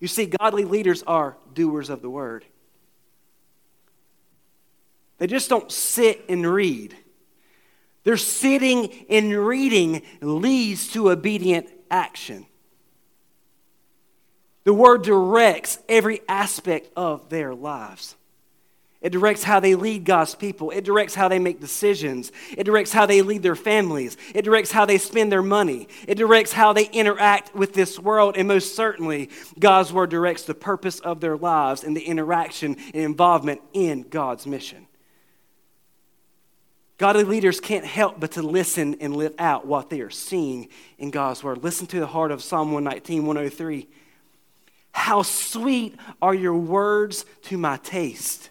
You 0.00 0.08
see, 0.08 0.26
godly 0.26 0.66
leaders 0.66 1.02
are 1.04 1.34
doers 1.54 1.88
of 1.88 2.02
the 2.02 2.10
word. 2.10 2.44
They 5.16 5.26
just 5.26 5.48
don't 5.48 5.72
sit 5.72 6.26
and 6.28 6.46
read. 6.46 6.94
Their 8.06 8.16
sitting 8.16 9.04
and 9.10 9.36
reading 9.36 10.02
leads 10.20 10.92
to 10.92 11.10
obedient 11.10 11.68
action. 11.90 12.46
The 14.62 14.72
word 14.72 15.02
directs 15.02 15.80
every 15.88 16.20
aspect 16.28 16.88
of 16.94 17.28
their 17.30 17.52
lives. 17.52 18.14
It 19.00 19.10
directs 19.10 19.42
how 19.42 19.58
they 19.58 19.74
lead 19.74 20.04
God's 20.04 20.36
people. 20.36 20.70
It 20.70 20.84
directs 20.84 21.16
how 21.16 21.26
they 21.26 21.40
make 21.40 21.60
decisions. 21.60 22.30
It 22.56 22.62
directs 22.62 22.92
how 22.92 23.06
they 23.06 23.22
lead 23.22 23.42
their 23.42 23.56
families. 23.56 24.16
It 24.36 24.42
directs 24.42 24.70
how 24.70 24.86
they 24.86 24.98
spend 24.98 25.32
their 25.32 25.42
money. 25.42 25.88
It 26.06 26.14
directs 26.14 26.52
how 26.52 26.74
they 26.74 26.84
interact 26.84 27.56
with 27.56 27.72
this 27.72 27.98
world. 27.98 28.36
And 28.36 28.46
most 28.46 28.76
certainly, 28.76 29.30
God's 29.58 29.92
word 29.92 30.10
directs 30.10 30.44
the 30.44 30.54
purpose 30.54 31.00
of 31.00 31.20
their 31.20 31.36
lives 31.36 31.82
and 31.82 31.96
the 31.96 32.06
interaction 32.06 32.76
and 32.94 33.02
involvement 33.02 33.62
in 33.72 34.02
God's 34.02 34.46
mission. 34.46 34.85
Godly 36.98 37.24
leaders 37.24 37.60
can't 37.60 37.84
help 37.84 38.18
but 38.18 38.32
to 38.32 38.42
listen 38.42 38.96
and 39.00 39.16
live 39.16 39.34
out 39.38 39.66
what 39.66 39.90
they 39.90 40.00
are 40.00 40.10
seeing 40.10 40.68
in 40.98 41.10
God's 41.10 41.42
word. 41.44 41.62
Listen 41.62 41.86
to 41.88 42.00
the 42.00 42.06
heart 42.06 42.30
of 42.30 42.42
Psalm 42.42 42.72
119, 42.72 43.26
103. 43.26 43.86
How 44.92 45.22
sweet 45.22 45.94
are 46.22 46.34
your 46.34 46.54
words 46.54 47.26
to 47.42 47.58
my 47.58 47.76
taste, 47.78 48.48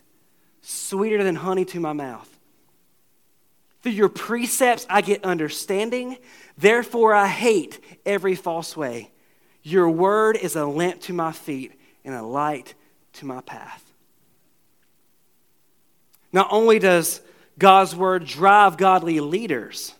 sweeter 0.61 1.23
than 1.23 1.35
honey 1.35 1.65
to 1.65 1.79
my 1.79 1.93
mouth. 1.93 2.29
Through 3.81 3.93
your 3.93 4.09
precepts 4.09 4.85
I 4.89 5.01
get 5.01 5.23
understanding, 5.23 6.17
therefore 6.55 7.15
I 7.15 7.27
hate 7.27 7.79
every 8.05 8.35
false 8.35 8.77
way. 8.77 9.11
Your 9.63 9.89
word 9.89 10.37
is 10.37 10.55
a 10.55 10.65
lamp 10.65 11.01
to 11.01 11.13
my 11.13 11.31
feet 11.31 11.79
and 12.03 12.13
a 12.13 12.21
light 12.21 12.75
to 13.13 13.25
my 13.25 13.41
path. 13.41 13.83
Not 16.31 16.47
only 16.51 16.77
does 16.77 17.21
God's 17.57 17.95
word 17.95 18.25
drive 18.25 18.77
godly 18.77 19.19
leaders, 19.19 19.93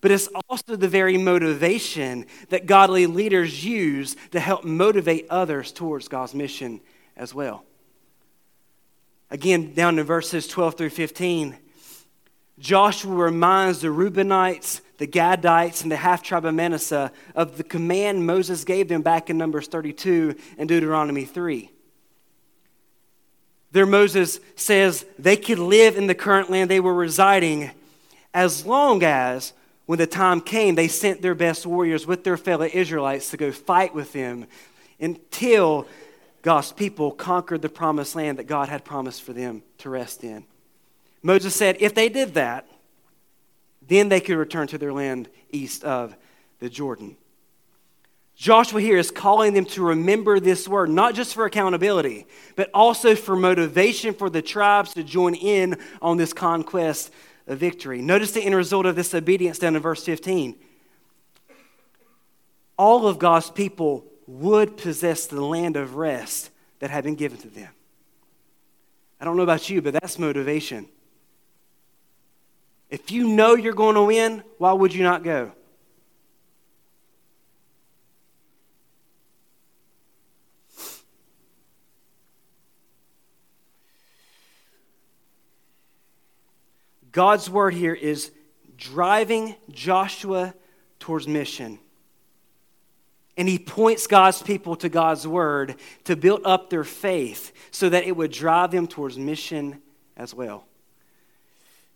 but 0.00 0.10
it's 0.10 0.28
also 0.48 0.76
the 0.76 0.88
very 0.88 1.18
motivation 1.18 2.26
that 2.48 2.66
godly 2.66 3.06
leaders 3.06 3.64
use 3.64 4.16
to 4.30 4.40
help 4.40 4.64
motivate 4.64 5.26
others 5.30 5.72
towards 5.72 6.08
God's 6.08 6.34
mission 6.34 6.80
as 7.16 7.34
well. 7.34 7.64
Again, 9.30 9.72
down 9.74 9.96
to 9.96 10.04
verses 10.04 10.46
12 10.46 10.76
through 10.76 10.90
15, 10.90 11.56
Joshua 12.58 13.14
reminds 13.14 13.80
the 13.80 13.88
Reubenites, 13.88 14.82
the 14.98 15.06
Gadites, 15.06 15.82
and 15.82 15.90
the 15.90 15.96
half 15.96 16.22
tribe 16.22 16.44
of 16.44 16.54
Manasseh 16.54 17.10
of 17.34 17.56
the 17.56 17.64
command 17.64 18.24
Moses 18.26 18.62
gave 18.62 18.88
them 18.88 19.02
back 19.02 19.30
in 19.30 19.38
Numbers 19.38 19.66
32 19.66 20.36
and 20.58 20.68
Deuteronomy 20.68 21.24
3. 21.24 21.71
There, 23.72 23.86
Moses 23.86 24.38
says 24.54 25.04
they 25.18 25.36
could 25.36 25.58
live 25.58 25.96
in 25.96 26.06
the 26.06 26.14
current 26.14 26.50
land 26.50 26.70
they 26.70 26.80
were 26.80 26.94
residing 26.94 27.70
as 28.34 28.64
long 28.64 29.02
as, 29.02 29.52
when 29.86 29.98
the 29.98 30.06
time 30.06 30.40
came, 30.40 30.74
they 30.74 30.88
sent 30.88 31.22
their 31.22 31.34
best 31.34 31.66
warriors 31.66 32.06
with 32.06 32.24
their 32.24 32.36
fellow 32.36 32.68
Israelites 32.72 33.30
to 33.30 33.36
go 33.36 33.50
fight 33.50 33.94
with 33.94 34.12
them 34.12 34.46
until 35.00 35.86
God's 36.42 36.72
people 36.72 37.12
conquered 37.12 37.62
the 37.62 37.68
promised 37.68 38.14
land 38.14 38.38
that 38.38 38.46
God 38.46 38.68
had 38.68 38.84
promised 38.84 39.22
for 39.22 39.32
them 39.32 39.62
to 39.78 39.90
rest 39.90 40.24
in. 40.24 40.44
Moses 41.22 41.54
said 41.54 41.76
if 41.80 41.94
they 41.94 42.08
did 42.08 42.34
that, 42.34 42.66
then 43.86 44.08
they 44.08 44.20
could 44.20 44.36
return 44.36 44.66
to 44.68 44.78
their 44.78 44.92
land 44.92 45.28
east 45.50 45.84
of 45.84 46.16
the 46.58 46.68
Jordan. 46.68 47.16
Joshua 48.34 48.80
here 48.80 48.96
is 48.96 49.10
calling 49.10 49.52
them 49.54 49.66
to 49.66 49.82
remember 49.82 50.40
this 50.40 50.66
word, 50.66 50.90
not 50.90 51.14
just 51.14 51.34
for 51.34 51.44
accountability, 51.44 52.26
but 52.56 52.70
also 52.74 53.14
for 53.14 53.36
motivation 53.36 54.14
for 54.14 54.30
the 54.30 54.42
tribes 54.42 54.94
to 54.94 55.04
join 55.04 55.34
in 55.34 55.76
on 56.00 56.16
this 56.16 56.32
conquest 56.32 57.12
of 57.46 57.58
victory. 57.58 58.00
Notice 58.02 58.32
the 58.32 58.42
end 58.42 58.54
result 58.54 58.86
of 58.86 58.96
this 58.96 59.14
obedience 59.14 59.58
down 59.58 59.76
in 59.76 59.82
verse 59.82 60.04
15. 60.04 60.56
All 62.76 63.06
of 63.06 63.18
God's 63.18 63.50
people 63.50 64.06
would 64.26 64.76
possess 64.76 65.26
the 65.26 65.40
land 65.40 65.76
of 65.76 65.96
rest 65.96 66.50
that 66.78 66.90
had 66.90 67.04
been 67.04 67.14
given 67.14 67.38
to 67.38 67.48
them. 67.48 67.70
I 69.20 69.24
don't 69.24 69.36
know 69.36 69.44
about 69.44 69.70
you, 69.70 69.82
but 69.82 69.92
that's 69.92 70.18
motivation. 70.18 70.88
If 72.90 73.12
you 73.12 73.28
know 73.28 73.54
you're 73.54 73.72
going 73.72 73.94
to 73.94 74.02
win, 74.02 74.42
why 74.58 74.72
would 74.72 74.92
you 74.92 75.02
not 75.02 75.22
go? 75.22 75.52
God's 87.12 87.48
word 87.48 87.74
here 87.74 87.94
is 87.94 88.32
driving 88.76 89.54
Joshua 89.70 90.54
towards 90.98 91.28
mission. 91.28 91.78
And 93.36 93.48
he 93.48 93.58
points 93.58 94.06
God's 94.06 94.42
people 94.42 94.76
to 94.76 94.88
God's 94.88 95.26
word 95.26 95.76
to 96.04 96.16
build 96.16 96.42
up 96.44 96.68
their 96.68 96.84
faith 96.84 97.52
so 97.70 97.88
that 97.88 98.04
it 98.04 98.16
would 98.16 98.30
drive 98.30 98.70
them 98.72 98.86
towards 98.86 99.18
mission 99.18 99.80
as 100.16 100.34
well. 100.34 100.66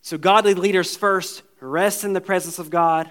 So, 0.01 0.17
godly 0.17 0.55
leaders 0.55 0.97
first 0.97 1.43
rest 1.61 2.05
in 2.05 2.13
the 2.13 2.21
presence 2.21 2.59
of 2.59 2.71
God. 2.71 3.11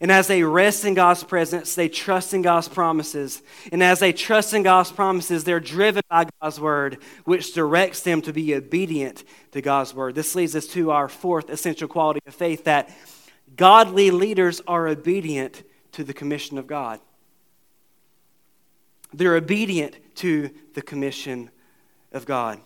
And 0.00 0.10
as 0.10 0.26
they 0.26 0.42
rest 0.42 0.84
in 0.84 0.94
God's 0.94 1.22
presence, 1.22 1.74
they 1.74 1.88
trust 1.88 2.34
in 2.34 2.42
God's 2.42 2.68
promises. 2.68 3.42
And 3.70 3.82
as 3.82 4.00
they 4.00 4.12
trust 4.12 4.54
in 4.54 4.62
God's 4.62 4.90
promises, 4.90 5.44
they're 5.44 5.60
driven 5.60 6.02
by 6.08 6.26
God's 6.40 6.58
word, 6.58 6.98
which 7.24 7.54
directs 7.54 8.00
them 8.00 8.22
to 8.22 8.32
be 8.32 8.54
obedient 8.54 9.22
to 9.52 9.60
God's 9.60 9.94
word. 9.94 10.14
This 10.14 10.34
leads 10.34 10.56
us 10.56 10.66
to 10.68 10.90
our 10.90 11.08
fourth 11.08 11.50
essential 11.50 11.88
quality 11.88 12.20
of 12.26 12.34
faith 12.34 12.64
that 12.64 12.90
godly 13.54 14.10
leaders 14.10 14.60
are 14.66 14.88
obedient 14.88 15.62
to 15.92 16.04
the 16.04 16.14
commission 16.14 16.58
of 16.58 16.66
God. 16.66 16.98
They're 19.12 19.36
obedient 19.36 19.96
to 20.16 20.50
the 20.74 20.82
commission 20.82 21.50
of 22.12 22.24
God. 22.24 22.60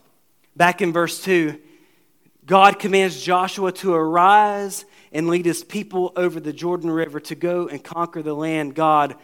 Back 0.55 0.81
in 0.81 0.93
verse 0.93 1.23
2, 1.23 1.59
God 2.47 2.79
commands 2.79 3.21
Joshua 3.21 3.73
to 3.73 3.93
arise 3.93 4.85
and 5.17 5.29
lead 5.29 5.47
his 5.47 5.65
people 5.65 6.13
over 6.15 6.39
the 6.39 6.53
Jordan 6.53 6.91
River 6.91 7.19
to 7.21 7.35
go 7.35 7.69
and 7.69 7.83
conquer 7.83 8.21
the 8.21 8.35
land 8.35 8.75
God 8.75 9.17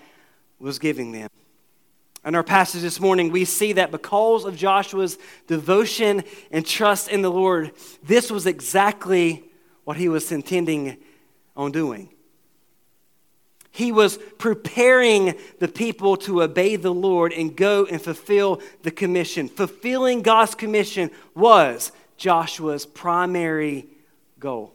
was 0.58 0.78
giving 0.78 1.12
them. 1.12 1.28
In 2.24 2.34
our 2.34 2.42
passage 2.42 2.80
this 2.80 2.98
morning, 2.98 3.30
we 3.30 3.44
see 3.44 3.74
that 3.74 3.90
because 3.90 4.46
of 4.46 4.56
Joshua's 4.56 5.18
devotion 5.48 6.24
and 6.50 6.64
trust 6.64 7.10
in 7.10 7.20
the 7.20 7.30
Lord, 7.30 7.72
this 8.02 8.30
was 8.30 8.46
exactly 8.46 9.44
what 9.84 9.98
he 9.98 10.08
was 10.08 10.32
intending 10.32 10.96
on 11.54 11.72
doing. 11.72 12.08
He 13.70 13.92
was 13.92 14.16
preparing 14.38 15.34
the 15.58 15.68
people 15.68 16.16
to 16.18 16.42
obey 16.42 16.76
the 16.76 16.94
Lord 16.94 17.34
and 17.34 17.54
go 17.54 17.84
and 17.84 18.00
fulfill 18.00 18.62
the 18.82 18.90
commission. 18.90 19.46
Fulfilling 19.46 20.22
God's 20.22 20.54
commission 20.54 21.10
was 21.34 21.92
Joshua's 22.16 22.86
primary 22.86 23.88
goal. 24.38 24.74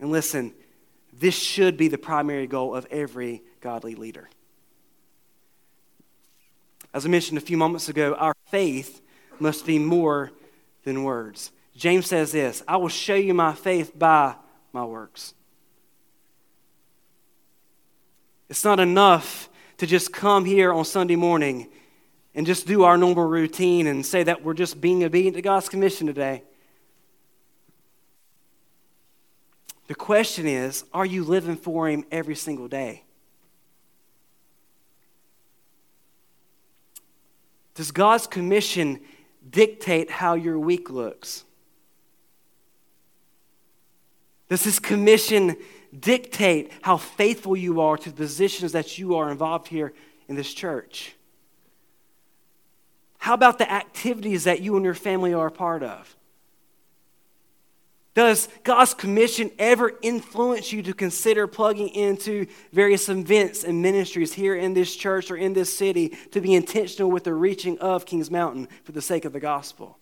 And 0.00 0.10
listen, 0.10 0.54
this 1.12 1.34
should 1.34 1.76
be 1.76 1.88
the 1.88 1.98
primary 1.98 2.46
goal 2.46 2.74
of 2.74 2.86
every 2.90 3.42
godly 3.60 3.94
leader. 3.94 4.28
As 6.92 7.06
I 7.06 7.08
mentioned 7.08 7.38
a 7.38 7.42
few 7.42 7.56
moments 7.56 7.88
ago, 7.88 8.14
our 8.14 8.34
faith 8.46 9.00
must 9.38 9.66
be 9.66 9.78
more 9.78 10.32
than 10.84 11.04
words. 11.04 11.52
James 11.76 12.06
says 12.06 12.32
this 12.32 12.62
I 12.66 12.78
will 12.78 12.88
show 12.88 13.14
you 13.14 13.34
my 13.34 13.52
faith 13.54 13.96
by 13.96 14.34
my 14.72 14.84
works. 14.84 15.34
It's 18.48 18.64
not 18.64 18.80
enough 18.80 19.48
to 19.78 19.86
just 19.86 20.12
come 20.12 20.44
here 20.44 20.72
on 20.72 20.84
Sunday 20.84 21.14
morning 21.14 21.68
and 22.34 22.46
just 22.46 22.66
do 22.66 22.82
our 22.82 22.96
normal 22.96 23.24
routine 23.24 23.86
and 23.86 24.04
say 24.04 24.22
that 24.22 24.42
we're 24.42 24.54
just 24.54 24.80
being 24.80 25.04
obedient 25.04 25.36
to 25.36 25.42
God's 25.42 25.68
commission 25.68 26.06
today. 26.06 26.42
The 29.90 29.96
question 29.96 30.46
is 30.46 30.84
are 30.94 31.04
you 31.04 31.24
living 31.24 31.56
for 31.56 31.88
Him 31.88 32.04
every 32.12 32.36
single 32.36 32.68
day? 32.68 33.02
Does 37.74 37.90
God's 37.90 38.28
commission 38.28 39.00
dictate 39.50 40.08
how 40.08 40.34
your 40.34 40.60
week 40.60 40.90
looks? 40.90 41.42
Does 44.48 44.62
His 44.62 44.78
commission 44.78 45.56
dictate 45.98 46.70
how 46.82 46.96
faithful 46.96 47.56
you 47.56 47.80
are 47.80 47.96
to 47.96 48.10
the 48.10 48.16
positions 48.16 48.70
that 48.70 48.96
you 48.96 49.16
are 49.16 49.28
involved 49.28 49.66
here 49.66 49.92
in 50.28 50.36
this 50.36 50.54
church? 50.54 51.16
How 53.18 53.34
about 53.34 53.58
the 53.58 53.68
activities 53.68 54.44
that 54.44 54.60
you 54.60 54.76
and 54.76 54.84
your 54.84 54.94
family 54.94 55.34
are 55.34 55.48
a 55.48 55.50
part 55.50 55.82
of? 55.82 56.14
Does 58.12 58.48
God's 58.64 58.92
commission 58.92 59.52
ever 59.58 59.92
influence 60.02 60.72
you 60.72 60.82
to 60.82 60.92
consider 60.92 61.46
plugging 61.46 61.88
into 61.90 62.46
various 62.72 63.08
events 63.08 63.62
and 63.62 63.80
ministries 63.80 64.32
here 64.32 64.56
in 64.56 64.74
this 64.74 64.94
church 64.96 65.30
or 65.30 65.36
in 65.36 65.52
this 65.52 65.72
city 65.72 66.08
to 66.32 66.40
be 66.40 66.54
intentional 66.54 67.10
with 67.10 67.22
the 67.24 67.34
reaching 67.34 67.78
of 67.78 68.06
Kings 68.06 68.30
Mountain 68.30 68.68
for 68.82 68.90
the 68.92 69.00
sake 69.02 69.24
of 69.24 69.32
the 69.32 69.40
gospel? 69.40 69.96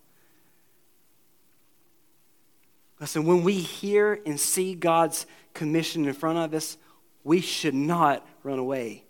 Listen, 2.99 3.27
when 3.27 3.45
we 3.45 3.55
hear 3.55 4.21
and 4.25 4.41
see 4.41 4.75
God's 4.75 5.27
commission 5.53 6.07
in 6.07 6.15
front 6.15 6.39
of 6.39 6.55
us, 6.55 6.79
we 7.25 7.41
should 7.41 7.75
not 7.75 8.27
run 8.43 8.59
away. 8.59 9.05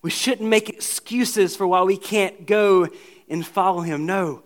We 0.00 0.10
shouldn't 0.10 0.48
make 0.48 0.68
excuses 0.70 1.54
for 1.54 1.66
why 1.66 1.82
we 1.82 1.96
can't 1.96 2.46
go 2.46 2.88
and 3.28 3.46
follow 3.46 3.82
Him. 3.82 4.06
No. 4.06 4.42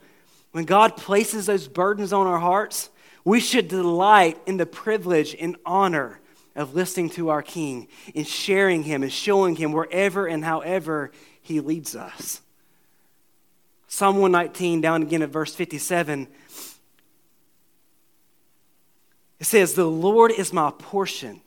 When 0.53 0.65
God 0.65 0.97
places 0.97 1.47
those 1.47 1.69
burdens 1.69 2.13
on 2.13 2.27
our 2.27 2.39
hearts, 2.39 2.91
we 3.25 3.41
should 3.41 3.69
delight 3.69 4.41
in 4.47 4.57
the 4.57 4.67
privilege 4.67 5.37
and 5.39 5.57
honor 5.67 6.21
of 6.57 6.75
listening 6.75 7.11
to 7.11 7.29
our 7.29 7.43
King 7.43 7.89
and 8.15 8.27
sharing 8.27 8.83
Him 8.83 9.03
and 9.03 9.13
showing 9.13 9.57
Him 9.57 9.73
wherever 9.73 10.27
and 10.27 10.45
however 10.45 11.13
He 11.41 11.61
leads 11.61 11.95
us. 11.95 12.41
Psalm 13.87 14.17
119, 14.17 14.81
down 14.81 15.03
again 15.03 15.23
at 15.23 15.31
verse 15.31 15.55
57, 15.55 16.29
it 19.41 19.45
says, 19.45 19.75
The 19.75 19.85
Lord 19.85 20.31
is 20.31 20.53
my 20.53 20.73
portion. 20.77 21.41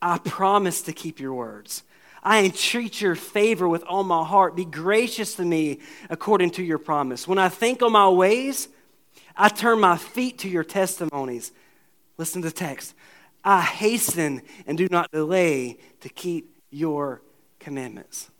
I 0.00 0.18
promise 0.18 0.82
to 0.82 0.92
keep 0.92 1.20
your 1.20 1.34
words. 1.34 1.82
I 2.22 2.44
entreat 2.44 3.00
your 3.00 3.14
favor 3.14 3.68
with 3.68 3.82
all 3.84 4.04
my 4.04 4.24
heart. 4.24 4.56
Be 4.56 4.64
gracious 4.64 5.34
to 5.36 5.44
me 5.44 5.80
according 6.10 6.50
to 6.52 6.62
your 6.62 6.78
promise. 6.78 7.28
When 7.28 7.38
I 7.38 7.48
think 7.48 7.82
on 7.82 7.92
my 7.92 8.08
ways, 8.08 8.68
I 9.36 9.48
turn 9.48 9.80
my 9.80 9.96
feet 9.96 10.38
to 10.38 10.48
your 10.48 10.64
testimonies. 10.64 11.52
Listen 12.16 12.42
to 12.42 12.48
the 12.48 12.54
text. 12.54 12.94
I 13.44 13.60
hasten 13.60 14.42
and 14.66 14.76
do 14.76 14.88
not 14.90 15.10
delay 15.12 15.78
to 16.00 16.08
keep 16.08 16.56
your 16.70 17.22
commandments. 17.60 18.30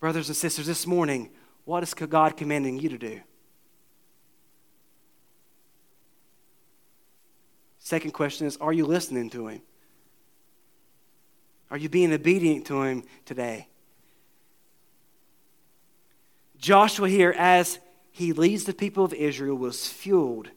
Brothers 0.00 0.28
and 0.28 0.36
sisters, 0.36 0.66
this 0.66 0.86
morning, 0.86 1.30
what 1.64 1.82
is 1.82 1.94
God 1.94 2.36
commanding 2.36 2.78
you 2.78 2.88
to 2.88 2.98
do? 2.98 3.20
Second 7.78 8.12
question 8.12 8.46
is 8.46 8.56
Are 8.58 8.72
you 8.72 8.86
listening 8.86 9.30
to 9.30 9.48
Him? 9.48 9.62
Are 11.72 11.78
you 11.78 11.88
being 11.88 12.12
obedient 12.12 12.66
to 12.66 12.82
Him 12.82 13.02
today? 13.24 13.66
Joshua, 16.62 17.08
here, 17.08 17.34
as 17.36 17.80
he 18.12 18.32
leads 18.32 18.64
the 18.64 18.74
people 18.74 19.04
of 19.04 19.12
Israel, 19.12 19.56
was 19.56 19.88
fueled 19.88 20.48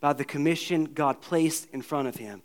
by 0.00 0.14
the 0.14 0.24
commission 0.24 0.86
God 0.86 1.20
placed 1.20 1.68
in 1.70 1.82
front 1.82 2.08
of 2.08 2.16
him. 2.16 2.40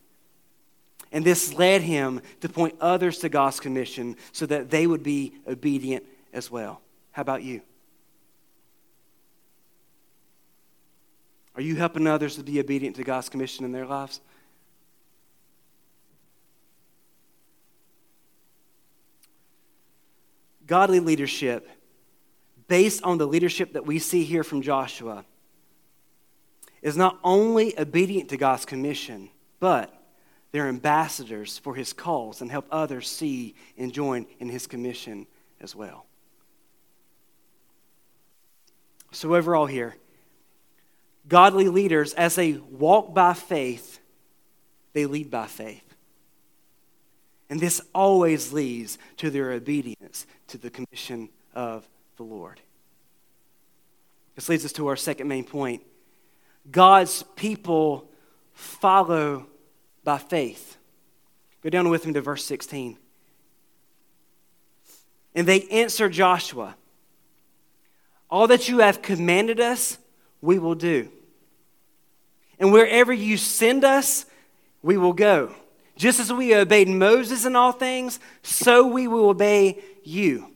And 1.11 1.23
this 1.23 1.53
led 1.53 1.81
him 1.81 2.21
to 2.41 2.49
point 2.49 2.75
others 2.81 3.19
to 3.19 3.29
God's 3.29 3.59
commission 3.59 4.17
so 4.33 4.45
that 4.47 4.69
they 4.69 4.85
would 4.85 5.01
be 5.01 5.33
obedient 5.47 6.03
as 6.33 6.51
well. 6.51 6.81
How 7.11 7.21
about 7.21 7.41
you? 7.41 7.61
Are 11.55 11.61
you 11.61 11.75
helping 11.75 12.05
others 12.05 12.35
to 12.35 12.43
be 12.43 12.59
obedient 12.59 12.95
to 12.97 13.03
God's 13.03 13.29
commission 13.29 13.65
in 13.65 13.71
their 13.71 13.85
lives? 13.85 14.19
Godly 20.69 20.99
leadership, 20.99 21.67
based 22.67 23.01
on 23.01 23.17
the 23.17 23.25
leadership 23.25 23.73
that 23.73 23.87
we 23.87 23.97
see 23.97 24.23
here 24.23 24.43
from 24.43 24.61
Joshua, 24.61 25.25
is 26.83 26.95
not 26.95 27.17
only 27.23 27.77
obedient 27.79 28.29
to 28.29 28.37
God's 28.37 28.65
commission, 28.65 29.31
but 29.59 29.91
they're 30.51 30.67
ambassadors 30.67 31.57
for 31.57 31.73
his 31.73 31.91
cause 31.91 32.41
and 32.41 32.51
help 32.51 32.67
others 32.69 33.09
see 33.09 33.55
and 33.79 33.91
join 33.91 34.27
in 34.37 34.47
his 34.47 34.67
commission 34.67 35.25
as 35.59 35.75
well. 35.75 36.05
So, 39.11 39.33
overall, 39.33 39.65
here, 39.65 39.95
godly 41.27 41.67
leaders, 41.67 42.13
as 42.13 42.35
they 42.35 42.53
walk 42.53 43.11
by 43.15 43.33
faith, 43.33 43.99
they 44.93 45.07
lead 45.07 45.31
by 45.31 45.47
faith. 45.47 45.88
And 47.49 47.59
this 47.59 47.81
always 47.95 48.53
leads 48.53 48.97
to 49.17 49.29
their 49.29 49.51
obedience 49.51 50.27
to 50.47 50.57
the 50.57 50.69
commission 50.69 51.29
of 51.55 51.87
the 52.17 52.23
Lord. 52.23 52.61
This 54.35 54.49
leads 54.49 54.63
us 54.63 54.73
to 54.73 54.87
our 54.87 54.95
second 54.95 55.27
main 55.27 55.43
point 55.43 55.81
God's 56.71 57.23
people 57.35 58.09
follow 58.53 59.47
by 60.03 60.17
faith. 60.17 60.77
Go 61.63 61.69
down 61.69 61.89
with 61.89 62.05
me 62.05 62.13
to 62.13 62.21
verse 62.21 62.45
16. 62.45 62.97
And 65.35 65.47
they 65.47 65.63
answered 65.63 66.13
Joshua, 66.13 66.75
All 68.29 68.47
that 68.47 68.69
you 68.69 68.79
have 68.79 69.01
commanded 69.01 69.59
us, 69.59 69.97
we 70.41 70.59
will 70.59 70.75
do. 70.75 71.09
And 72.59 72.71
wherever 72.71 73.13
you 73.13 73.37
send 73.37 73.83
us, 73.83 74.25
we 74.81 74.97
will 74.97 75.13
go. 75.13 75.53
Just 75.99 76.21
as 76.21 76.31
we 76.31 76.55
obeyed 76.55 76.87
Moses 76.87 77.43
in 77.43 77.57
all 77.57 77.73
things, 77.73 78.21
so 78.41 78.87
we 78.87 79.05
will 79.05 79.29
obey 79.29 79.83
you. 80.01 80.47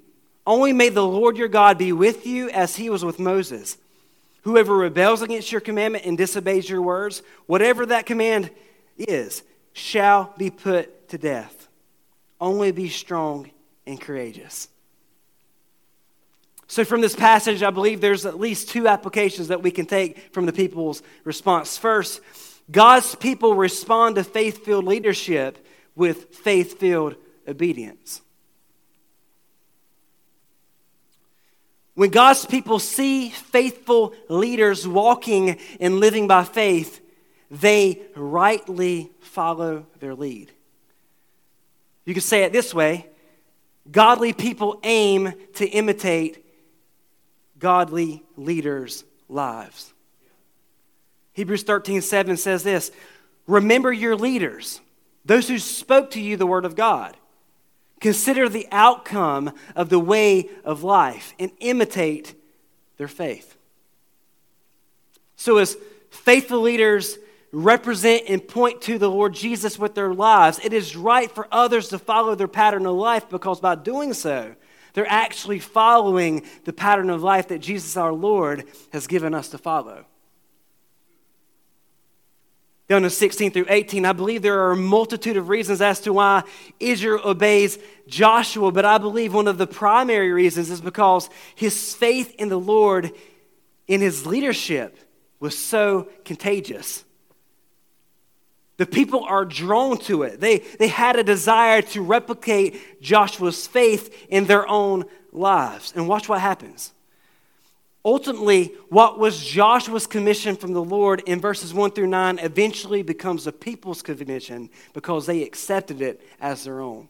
Only 0.47 0.71
may 0.71 0.87
the 0.87 1.05
Lord 1.05 1.35
your 1.35 1.49
God 1.49 1.77
be 1.77 1.91
with 1.91 2.25
you 2.25 2.49
as 2.49 2.77
he 2.77 2.89
was 2.89 3.03
with 3.03 3.19
Moses. 3.19 3.77
Whoever 4.43 4.77
rebels 4.77 5.21
against 5.21 5.51
your 5.51 5.59
commandment 5.59 6.05
and 6.05 6.17
disobeys 6.17 6.69
your 6.69 6.81
words, 6.81 7.23
whatever 7.45 7.85
that 7.87 8.05
command 8.05 8.51
is, 8.97 9.43
shall 9.73 10.33
be 10.37 10.49
put 10.49 11.09
to 11.09 11.17
death. 11.17 11.67
Only 12.39 12.71
be 12.71 12.87
strong 12.87 13.51
and 13.85 13.99
courageous. 13.99 14.69
So, 16.67 16.85
from 16.85 17.01
this 17.01 17.17
passage, 17.17 17.63
I 17.63 17.69
believe 17.69 17.99
there's 17.99 18.25
at 18.25 18.39
least 18.39 18.69
two 18.69 18.87
applications 18.87 19.49
that 19.49 19.61
we 19.61 19.71
can 19.71 19.87
take 19.87 20.33
from 20.33 20.45
the 20.45 20.53
people's 20.53 21.03
response. 21.25 21.77
First, 21.77 22.21
God's 22.71 23.15
people 23.15 23.55
respond 23.55 24.15
to 24.15 24.23
faith 24.23 24.63
filled 24.63 24.85
leadership 24.85 25.65
with 25.95 26.35
faith 26.35 26.79
filled 26.79 27.15
obedience. 27.47 28.21
When 31.95 32.09
God's 32.09 32.45
people 32.45 32.79
see 32.79 33.29
faithful 33.29 34.13
leaders 34.27 34.87
walking 34.87 35.59
and 35.79 35.99
living 35.99 36.27
by 36.27 36.43
faith, 36.43 37.01
they 37.51 38.01
rightly 38.15 39.11
follow 39.19 39.85
their 39.99 40.15
lead. 40.15 40.51
You 42.05 42.13
could 42.13 42.23
say 42.23 42.43
it 42.43 42.51
this 42.51 42.73
way 42.73 43.07
godly 43.89 44.33
people 44.33 44.79
aim 44.83 45.33
to 45.55 45.67
imitate 45.67 46.43
godly 47.59 48.23
leaders' 48.35 49.03
lives. 49.29 49.92
Hebrews 51.33 51.63
13 51.63 52.01
7 52.01 52.37
says 52.37 52.63
this 52.63 52.91
Remember 53.47 53.91
your 53.91 54.15
leaders, 54.15 54.79
those 55.25 55.47
who 55.47 55.59
spoke 55.59 56.11
to 56.11 56.21
you 56.21 56.37
the 56.37 56.47
word 56.47 56.65
of 56.65 56.75
God. 56.75 57.17
Consider 57.99 58.49
the 58.49 58.67
outcome 58.71 59.53
of 59.75 59.87
the 59.87 59.99
way 59.99 60.49
of 60.65 60.83
life 60.83 61.33
and 61.39 61.51
imitate 61.59 62.35
their 62.97 63.07
faith. 63.07 63.55
So, 65.37 65.57
as 65.57 65.77
faithful 66.09 66.59
leaders 66.59 67.17
represent 67.53 68.23
and 68.27 68.45
point 68.45 68.81
to 68.81 68.97
the 68.97 69.09
Lord 69.09 69.33
Jesus 69.33 69.79
with 69.79 69.95
their 69.95 70.13
lives, 70.13 70.59
it 70.63 70.73
is 70.73 70.97
right 70.97 71.31
for 71.31 71.47
others 71.51 71.89
to 71.89 71.99
follow 71.99 72.35
their 72.35 72.47
pattern 72.47 72.85
of 72.85 72.95
life 72.95 73.29
because 73.29 73.59
by 73.59 73.75
doing 73.75 74.13
so, 74.13 74.53
they're 74.93 75.09
actually 75.09 75.59
following 75.59 76.43
the 76.65 76.73
pattern 76.73 77.09
of 77.09 77.23
life 77.23 77.47
that 77.47 77.59
Jesus 77.59 77.95
our 77.95 78.13
Lord 78.13 78.65
has 78.91 79.07
given 79.07 79.33
us 79.33 79.49
to 79.49 79.57
follow. 79.57 80.05
Down 82.89 83.03
to 83.03 83.09
16 83.09 83.51
through 83.51 83.65
18, 83.69 84.05
I 84.05 84.13
believe 84.13 84.41
there 84.41 84.59
are 84.59 84.71
a 84.71 84.77
multitude 84.77 85.37
of 85.37 85.49
reasons 85.49 85.81
as 85.81 86.01
to 86.01 86.13
why 86.13 86.43
Israel 86.79 87.21
obeys 87.23 87.79
Joshua, 88.07 88.71
but 88.71 88.83
I 88.83 88.97
believe 88.97 89.33
one 89.33 89.47
of 89.47 89.57
the 89.57 89.67
primary 89.67 90.31
reasons 90.31 90.69
is 90.69 90.81
because 90.81 91.29
his 91.55 91.95
faith 91.95 92.35
in 92.37 92.49
the 92.49 92.59
Lord 92.59 93.11
in 93.87 94.01
his 94.01 94.25
leadership 94.25 94.97
was 95.39 95.57
so 95.57 96.09
contagious. 96.25 97.03
The 98.77 98.85
people 98.85 99.23
are 99.23 99.45
drawn 99.45 99.97
to 99.99 100.23
it. 100.23 100.39
They, 100.39 100.59
they 100.59 100.87
had 100.87 101.15
a 101.15 101.23
desire 101.23 101.81
to 101.81 102.01
replicate 102.01 103.01
Joshua's 103.01 103.67
faith 103.67 104.25
in 104.29 104.45
their 104.45 104.67
own 104.67 105.05
lives. 105.31 105.93
And 105.95 106.07
watch 106.07 106.27
what 106.27 106.41
happens. 106.41 106.91
Ultimately, 108.05 108.73
what 108.89 109.17
was 109.17 109.39
Joshua's 109.39 110.07
commission 110.07 110.57
from 110.57 110.73
the 110.73 110.83
Lord 110.83 111.21
in 111.21 111.39
verses 111.39 111.73
1 111.73 111.91
through 111.91 112.07
9 112.07 112.39
eventually 112.39 113.01
becomes 113.01 113.45
the 113.45 113.53
people's 113.53 114.01
commission 114.01 114.69
because 114.93 115.25
they 115.25 115.43
accepted 115.43 116.01
it 116.01 116.21
as 116.41 116.65
their 116.65 116.81
own. 116.81 117.07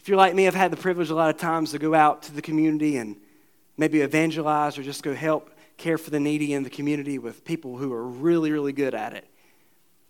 If 0.00 0.08
you're 0.08 0.18
like 0.18 0.34
me, 0.34 0.46
I've 0.46 0.54
had 0.54 0.72
the 0.72 0.76
privilege 0.76 1.10
a 1.10 1.14
lot 1.14 1.30
of 1.30 1.40
times 1.40 1.70
to 1.70 1.78
go 1.78 1.94
out 1.94 2.24
to 2.24 2.32
the 2.32 2.42
community 2.42 2.96
and 2.96 3.16
maybe 3.76 4.00
evangelize 4.00 4.76
or 4.76 4.82
just 4.82 5.04
go 5.04 5.14
help 5.14 5.50
care 5.76 5.98
for 5.98 6.10
the 6.10 6.20
needy 6.20 6.52
in 6.52 6.64
the 6.64 6.70
community 6.70 7.18
with 7.18 7.44
people 7.44 7.76
who 7.76 7.92
are 7.92 8.04
really, 8.04 8.50
really 8.50 8.72
good 8.72 8.94
at 8.94 9.12
it. 9.12 9.28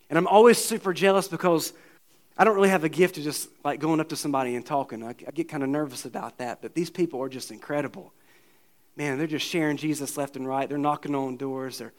And 0.09 0.19
I'm 0.19 0.27
always 0.27 0.59
super 0.59 0.93
jealous 0.93 1.29
because 1.29 1.73
I 2.39 2.45
don't 2.45 2.55
really 2.55 2.69
have 2.69 2.85
a 2.85 2.89
gift 2.89 3.17
of 3.17 3.25
just 3.25 3.49
like 3.65 3.81
going 3.81 4.01
up 4.01 4.11
to 4.11 4.17
somebody 4.17 4.57
and 4.57 4.65
talking. 4.65 5.03
I, 5.03 5.15
I 5.27 5.31
get 5.31 5.49
kind 5.49 5.63
of 5.63 5.69
nervous 5.69 6.05
about 6.05 6.39
that, 6.39 6.61
but 6.61 6.75
these 6.75 6.91
people 6.91 7.23
are 7.23 7.29
just 7.29 7.51
incredible. 7.51 8.13
Man, 8.97 9.19
they're 9.19 9.27
just 9.27 9.47
sharing 9.47 9.77
Jesus 9.77 10.17
left 10.17 10.37
and 10.37 10.47
right. 10.47 10.69
They're 10.69 10.79
knocking 10.79 11.15
on 11.15 11.37
doors. 11.37 11.79
They're 11.79 11.95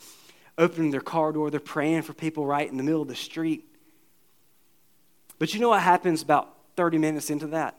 opening 0.58 0.92
their 0.92 1.02
car 1.02 1.32
door. 1.32 1.50
They're 1.50 1.60
praying 1.60 2.04
for 2.04 2.14
people 2.14 2.46
right 2.46 2.70
in 2.70 2.78
the 2.78 2.84
middle 2.84 3.02
of 3.02 3.08
the 3.08 3.16
street. 3.16 3.66
But 5.40 5.54
you 5.54 5.60
know 5.60 5.70
what 5.70 5.82
happens 5.82 6.22
about 6.22 6.54
30 6.76 6.98
minutes 6.98 7.30
into 7.30 7.48
that? 7.48 7.76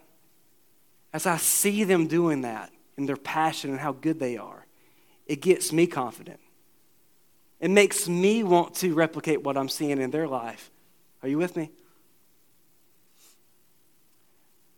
As 1.12 1.26
I 1.26 1.36
see 1.36 1.84
them 1.84 2.06
doing 2.06 2.42
that 2.42 2.70
and 2.96 3.08
their 3.08 3.16
passion 3.16 3.70
and 3.70 3.80
how 3.80 3.92
good 3.92 4.20
they 4.20 4.36
are, 4.36 4.66
it 5.26 5.40
gets 5.40 5.72
me 5.72 5.86
confident. 5.86 6.40
It 7.60 7.70
makes 7.70 8.08
me 8.08 8.42
want 8.42 8.74
to 8.76 8.94
replicate 8.94 9.42
what 9.42 9.56
I'm 9.56 9.68
seeing 9.68 10.00
in 10.00 10.10
their 10.10 10.28
life. 10.28 10.70
Are 11.22 11.28
you 11.28 11.38
with 11.38 11.56
me? 11.56 11.70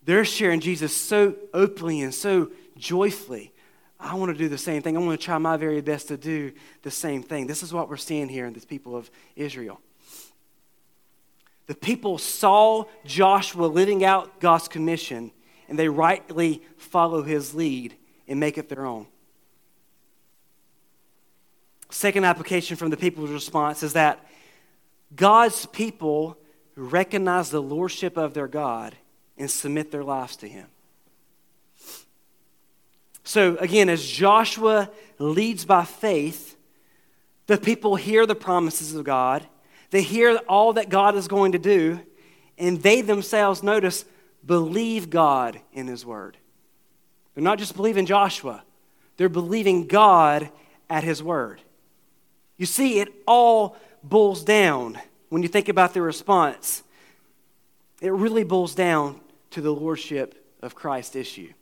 They're 0.04 0.24
sharing 0.24 0.60
Jesus 0.60 0.94
so 0.94 1.34
openly 1.52 2.00
and 2.00 2.14
so 2.14 2.50
joyfully. 2.76 3.52
I 3.98 4.14
want 4.14 4.32
to 4.32 4.38
do 4.38 4.48
the 4.48 4.58
same 4.58 4.82
thing. 4.82 4.96
I 4.96 5.00
want 5.00 5.20
to 5.20 5.24
try 5.24 5.36
my 5.38 5.56
very 5.56 5.82
best 5.82 6.08
to 6.08 6.16
do 6.16 6.52
the 6.82 6.90
same 6.90 7.22
thing. 7.22 7.46
This 7.46 7.62
is 7.62 7.72
what 7.72 7.88
we're 7.88 7.98
seeing 7.98 8.28
here 8.28 8.46
in 8.46 8.54
the 8.54 8.60
people 8.60 8.96
of 8.96 9.10
Israel. 9.36 9.80
The 11.66 11.74
people 11.74 12.18
saw 12.18 12.84
Joshua 13.04 13.66
living 13.66 14.04
out 14.04 14.40
God's 14.40 14.68
commission, 14.68 15.30
and 15.68 15.78
they 15.78 15.88
rightly 15.88 16.62
follow 16.78 17.22
his 17.22 17.54
lead 17.54 17.94
and 18.26 18.40
make 18.40 18.58
it 18.58 18.68
their 18.68 18.86
own. 18.86 19.06
Second 21.90 22.24
application 22.24 22.76
from 22.76 22.90
the 22.90 22.96
people's 22.96 23.30
response 23.30 23.82
is 23.82 23.92
that 23.92 24.24
God's 25.14 25.66
people 25.66 26.38
recognize 26.74 27.50
the 27.50 27.60
lordship 27.60 28.16
of 28.16 28.32
their 28.32 28.48
God 28.48 28.96
and 29.40 29.50
submit 29.50 29.90
their 29.90 30.04
lives 30.04 30.36
to 30.36 30.48
Him. 30.48 30.66
So, 33.24 33.56
again, 33.56 33.88
as 33.88 34.06
Joshua 34.06 34.90
leads 35.18 35.64
by 35.64 35.84
faith, 35.84 36.56
the 37.46 37.56
people 37.56 37.96
hear 37.96 38.26
the 38.26 38.34
promises 38.34 38.94
of 38.94 39.04
God, 39.04 39.44
they 39.90 40.02
hear 40.02 40.36
all 40.48 40.74
that 40.74 40.88
God 40.88 41.16
is 41.16 41.26
going 41.26 41.52
to 41.52 41.58
do, 41.58 42.00
and 42.58 42.82
they 42.82 43.00
themselves, 43.00 43.62
notice, 43.62 44.04
believe 44.44 45.10
God 45.10 45.60
in 45.72 45.86
His 45.86 46.04
Word. 46.04 46.36
They're 47.34 47.42
not 47.42 47.58
just 47.58 47.74
believing 47.74 48.06
Joshua, 48.06 48.62
they're 49.16 49.28
believing 49.28 49.86
God 49.86 50.50
at 50.88 51.02
His 51.02 51.22
Word. 51.22 51.60
You 52.58 52.66
see, 52.66 53.00
it 53.00 53.08
all 53.26 53.76
boils 54.02 54.44
down 54.44 54.98
when 55.30 55.42
you 55.42 55.48
think 55.48 55.70
about 55.70 55.94
the 55.94 56.02
response. 56.02 56.82
It 58.02 58.12
really 58.12 58.44
boils 58.44 58.74
down 58.74 59.20
to 59.50 59.60
the 59.60 59.72
lordship 59.72 60.56
of 60.62 60.74
Christ 60.74 61.16
issue. 61.16 61.52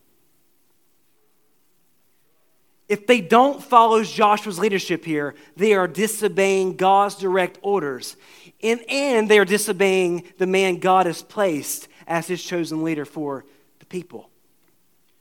If 2.88 3.06
they 3.06 3.20
don't 3.20 3.62
follow 3.62 4.02
Joshua's 4.02 4.58
leadership 4.58 5.04
here, 5.04 5.34
they 5.56 5.74
are 5.74 5.86
disobeying 5.86 6.76
God's 6.76 7.16
direct 7.16 7.58
orders. 7.60 8.16
And, 8.62 8.80
and 8.88 9.28
they 9.28 9.38
are 9.38 9.44
disobeying 9.44 10.24
the 10.38 10.46
man 10.46 10.78
God 10.78 11.04
has 11.04 11.22
placed 11.22 11.88
as 12.06 12.26
his 12.26 12.42
chosen 12.42 12.82
leader 12.82 13.04
for 13.04 13.44
the 13.78 13.86
people. 13.86 14.30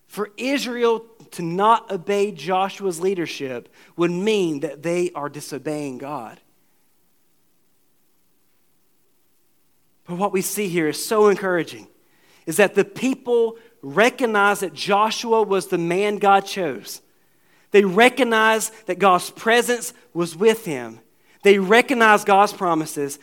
For 0.07 0.29
Israel 0.37 1.05
to 1.31 1.41
not 1.41 1.91
obey 1.91 2.31
Joshua's 2.31 3.01
leadership 3.01 3.67
would 3.97 4.11
mean 4.11 4.61
that 4.61 4.81
they 4.81 5.11
are 5.11 5.27
disobeying 5.27 5.97
God. 5.97 6.39
But 10.05 10.17
what 10.17 10.31
we 10.31 10.41
see 10.41 10.69
here 10.69 10.87
is 10.87 11.05
so 11.05 11.27
encouraging 11.27 11.87
is 12.47 12.57
that 12.57 12.73
the 12.73 12.85
people 12.85 13.57
recognize 13.83 14.61
that 14.61 14.73
Joshua 14.73 15.43
was 15.43 15.67
the 15.67 15.77
man 15.77 16.17
God 16.17 16.45
chose. 16.45 17.01
They 17.71 17.83
recognize 17.83 18.69
that 18.87 18.97
God's 18.97 19.29
presence 19.29 19.93
was 20.13 20.35
with 20.35 20.65
him. 20.65 21.01
They 21.43 21.59
recognize 21.59 22.23
God's 22.23 22.53
promises. 22.53 23.19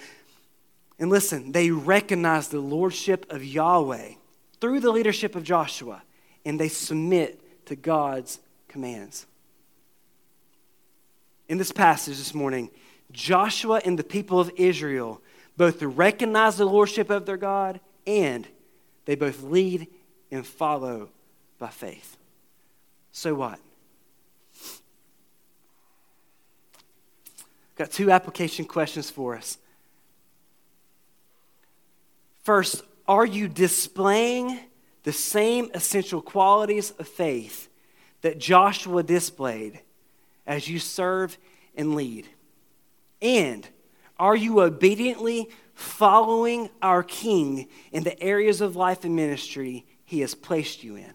And 0.98 1.10
listen, 1.10 1.52
they 1.52 1.70
recognize 1.70 2.48
the 2.48 2.60
lordship 2.60 3.26
of 3.32 3.42
Yahweh 3.42 4.12
through 4.60 4.80
the 4.80 4.92
leadership 4.92 5.34
of 5.34 5.42
Joshua, 5.42 6.02
and 6.44 6.60
they 6.60 6.68
submit 6.68 7.66
to 7.66 7.74
God's 7.74 8.38
commands. 8.68 9.26
In 11.48 11.58
this 11.58 11.72
passage 11.72 12.18
this 12.18 12.34
morning, 12.34 12.70
Joshua 13.10 13.80
and 13.84 13.98
the 13.98 14.04
people 14.04 14.38
of 14.38 14.50
Israel 14.56 15.22
both 15.56 15.82
recognize 15.82 16.56
the 16.56 16.64
lordship 16.66 17.10
of 17.10 17.26
their 17.26 17.37
God 17.37 17.80
and 18.06 18.46
they 19.05 19.14
both 19.14 19.43
lead 19.43 19.87
and 20.31 20.47
follow 20.47 21.11
by 21.59 21.69
faith. 21.69 22.17
So 23.12 23.35
what? 23.35 23.59
Got 27.77 27.90
two 27.90 28.11
application 28.11 28.64
questions 28.64 29.11
for 29.11 29.37
us. 29.37 29.59
First, 32.43 32.83
are 33.09 33.27
you 33.27 33.49
displaying 33.49 34.61
the 35.03 35.12
same 35.12 35.71
essential 35.75 36.21
qualities 36.21 36.93
of 36.99 37.09
faith 37.09 37.69
that 38.23 38.38
Joshua 38.38 39.03
displayed 39.03 39.81
as 40.47 40.69
you 40.69 40.79
serve 40.79 41.37
and 41.75 41.95
lead? 41.95 42.29
And 43.21 43.67
are 44.19 44.37
you 44.37 44.61
obediently 44.61 45.49
following 45.74 46.70
our 46.80 47.02
King 47.02 47.68
in 47.92 48.02
the 48.04 48.20
areas 48.22 48.60
of 48.60 48.76
life 48.76 49.04
and 49.04 49.14
ministry 49.14 49.84
he 50.04 50.20
has 50.20 50.34
placed 50.34 50.82
you 50.84 50.96
in? 50.96 51.12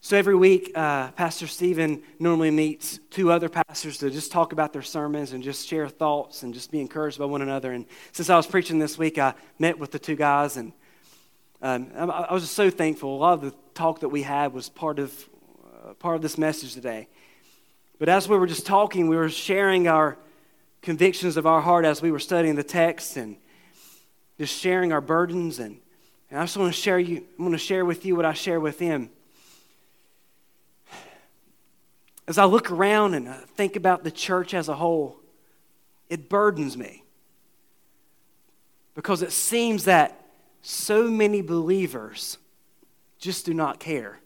So 0.00 0.16
every 0.16 0.36
week, 0.36 0.70
uh, 0.76 1.10
Pastor 1.10 1.48
Stephen 1.48 2.00
normally 2.20 2.52
meets 2.52 3.00
two 3.10 3.32
other 3.32 3.48
pastors 3.48 3.98
to 3.98 4.08
just 4.08 4.30
talk 4.30 4.52
about 4.52 4.72
their 4.72 4.82
sermons 4.82 5.32
and 5.32 5.42
just 5.42 5.66
share 5.66 5.88
thoughts 5.88 6.44
and 6.44 6.54
just 6.54 6.70
be 6.70 6.80
encouraged 6.80 7.18
by 7.18 7.24
one 7.24 7.42
another. 7.42 7.72
And 7.72 7.86
since 8.12 8.30
I 8.30 8.36
was 8.36 8.46
preaching 8.46 8.78
this 8.78 8.96
week, 8.96 9.18
I 9.18 9.34
met 9.58 9.80
with 9.80 9.90
the 9.90 9.98
two 9.98 10.14
guys 10.14 10.56
and 10.56 10.72
um, 11.60 11.90
I 12.10 12.32
was 12.32 12.44
just 12.44 12.54
so 12.54 12.70
thankful. 12.70 13.16
A 13.16 13.18
lot 13.18 13.32
of 13.32 13.40
the 13.40 13.54
talk 13.74 13.98
that 14.00 14.10
we 14.10 14.22
had 14.22 14.52
was 14.52 14.68
part 14.68 15.00
of, 15.00 15.28
uh, 15.84 15.94
part 15.94 16.14
of 16.14 16.22
this 16.22 16.38
message 16.38 16.74
today. 16.74 17.08
But 17.98 18.08
as 18.08 18.28
we 18.28 18.36
were 18.36 18.46
just 18.46 18.64
talking, 18.64 19.08
we 19.08 19.16
were 19.16 19.28
sharing 19.28 19.88
our 19.88 20.18
convictions 20.86 21.36
of 21.36 21.48
our 21.48 21.60
heart 21.60 21.84
as 21.84 22.00
we 22.00 22.12
were 22.12 22.20
studying 22.20 22.54
the 22.54 22.62
text 22.62 23.16
and 23.16 23.36
just 24.38 24.56
sharing 24.56 24.92
our 24.92 25.00
burdens. 25.00 25.58
And, 25.58 25.80
and 26.30 26.38
I 26.38 26.44
just 26.44 26.56
want 26.56 26.72
to 26.72 26.80
share 26.80 27.00
you, 27.00 27.24
I 27.36 27.42
want 27.42 27.54
to 27.54 27.58
share 27.58 27.84
with 27.84 28.06
you 28.06 28.14
what 28.14 28.24
I 28.24 28.34
share 28.34 28.60
with 28.60 28.78
them. 28.78 29.10
As 32.28 32.38
I 32.38 32.44
look 32.44 32.70
around 32.70 33.14
and 33.14 33.28
I 33.28 33.34
think 33.56 33.74
about 33.74 34.04
the 34.04 34.12
church 34.12 34.54
as 34.54 34.68
a 34.68 34.76
whole, 34.76 35.18
it 36.08 36.28
burdens 36.28 36.76
me. 36.76 37.02
Because 38.94 39.22
it 39.22 39.32
seems 39.32 39.86
that 39.86 40.24
so 40.62 41.10
many 41.10 41.42
believers 41.42 42.38
just 43.18 43.44
do 43.44 43.52
not 43.52 43.80
care. 43.80 44.20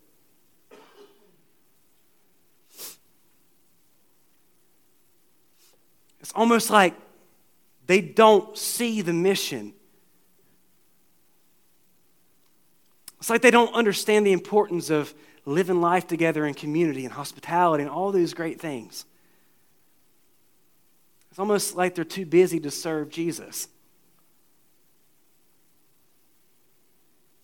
It's 6.20 6.33
almost 6.35 6.70
like 6.70 6.94
they 7.87 8.00
don't 8.00 8.56
see 8.56 9.02
the 9.02 9.12
mission. 9.12 9.72
It's 13.18 13.30
like 13.30 13.42
they 13.42 13.50
don't 13.50 13.74
understand 13.74 14.26
the 14.26 14.33
importance 14.33 14.90
of 14.90 15.14
living 15.44 15.80
life 15.80 16.06
together 16.06 16.46
in 16.46 16.54
community 16.54 17.04
and 17.04 17.12
hospitality 17.12 17.83
and 17.83 17.90
all 17.90 18.12
those 18.12 18.35
great 18.35 18.61
things. 18.61 19.04
It's 21.30 21.38
almost 21.38 21.76
like 21.76 21.94
they're 21.94 22.04
too 22.04 22.26
busy 22.26 22.61
to 22.61 22.70
serve 22.70 23.11
Jesus. 23.11 23.68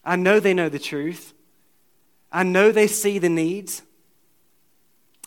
I 0.05 0.17
know 0.17 0.41
they 0.41 0.55
know 0.55 0.69
the 0.69 0.79
truth. 0.79 1.35
I 2.31 2.43
know 2.43 2.71
they 2.71 2.87
see 2.87 3.19
the 3.19 3.29
needs. 3.29 3.83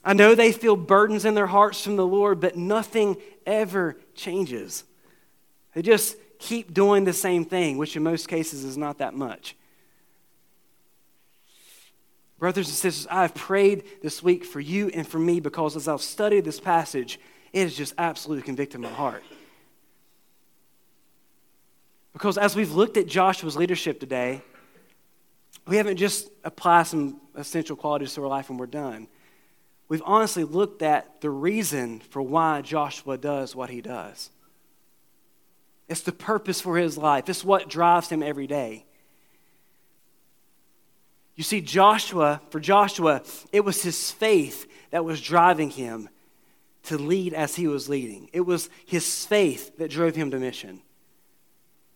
I 0.04 0.14
know 0.14 0.34
they 0.34 0.52
feel 0.52 0.76
burdens 0.76 1.26
in 1.26 1.34
their 1.34 1.48
hearts 1.48 1.84
from 1.84 1.98
the 1.98 2.06
Lord, 2.06 2.40
but 2.40 2.56
nothing 2.56 3.18
ever 3.50 3.98
changes. 4.16 4.84
They 5.74 5.82
just 5.82 6.16
keep 6.38 6.74
doing 6.74 7.04
the 7.04 7.14
same 7.14 7.44
thing, 7.44 7.78
which 7.78 7.96
in 7.96 8.04
most 8.04 8.28
cases 8.28 8.64
is 8.64 8.78
not 8.78 9.00
that 9.00 9.14
much. 9.14 9.56
Brothers 12.38 12.68
and 12.68 12.76
sisters, 12.76 13.08
I 13.12 13.24
have 13.24 13.36
prayed 13.36 13.84
this 14.02 14.24
week 14.24 14.46
for 14.46 14.62
you 14.62 14.90
and 14.94 15.06
for 15.06 15.20
me 15.20 15.42
because 15.42 15.76
as 15.76 15.90
I've 15.90 16.02
studied 16.02 16.46
this 16.46 16.60
passage, 16.60 17.20
it 17.52 17.64
has 17.64 17.76
just 17.76 17.94
absolutely 17.98 18.44
convicted 18.44 18.80
my 18.80 18.90
heart. 18.90 19.24
Because 22.14 22.38
as 22.38 22.56
we've 22.56 22.72
looked 22.72 22.96
at 22.96 23.08
Joshua's 23.08 23.58
leadership 23.58 24.00
today, 24.00 24.42
we 25.68 25.76
haven't 25.76 25.98
just 25.98 26.30
applied 26.44 26.84
some 26.84 27.20
essential 27.36 27.76
qualities 27.76 28.14
to 28.14 28.24
our 28.24 28.28
life 28.28 28.50
and 28.50 28.58
we're 28.58 28.68
done. 28.68 29.08
We've 29.90 30.04
honestly 30.06 30.44
looked 30.44 30.84
at 30.84 31.20
the 31.20 31.32
reason 31.32 32.00
for 32.00 32.22
why 32.22 32.62
Joshua 32.62 33.18
does 33.18 33.56
what 33.56 33.72
he 33.72 33.82
does. 33.82 34.30
It's 35.88 36.02
the 36.02 36.12
purpose 36.12 36.62
for 36.62 36.78
his 36.78 36.98
life, 36.98 37.28
it's 37.28 37.44
what 37.44 37.68
drives 37.68 38.10
him 38.10 38.24
every 38.24 38.48
day. 38.48 38.86
You 41.36 41.44
see, 41.44 41.62
Joshua, 41.62 42.42
for 42.50 42.60
Joshua, 42.60 43.24
it 43.52 43.62
was 43.62 43.82
his 43.82 44.12
faith 44.12 44.70
that 44.92 45.06
was 45.06 45.22
driving 45.22 45.70
him 45.70 46.10
to 46.84 46.98
lead 46.98 47.34
as 47.34 47.56
he 47.56 47.68
was 47.68 47.88
leading. 47.88 48.30
It 48.34 48.42
was 48.42 48.70
his 48.86 49.26
faith 49.26 49.78
that 49.78 49.90
drove 49.90 50.16
him 50.16 50.32
to 50.32 50.38
mission. 50.38 50.82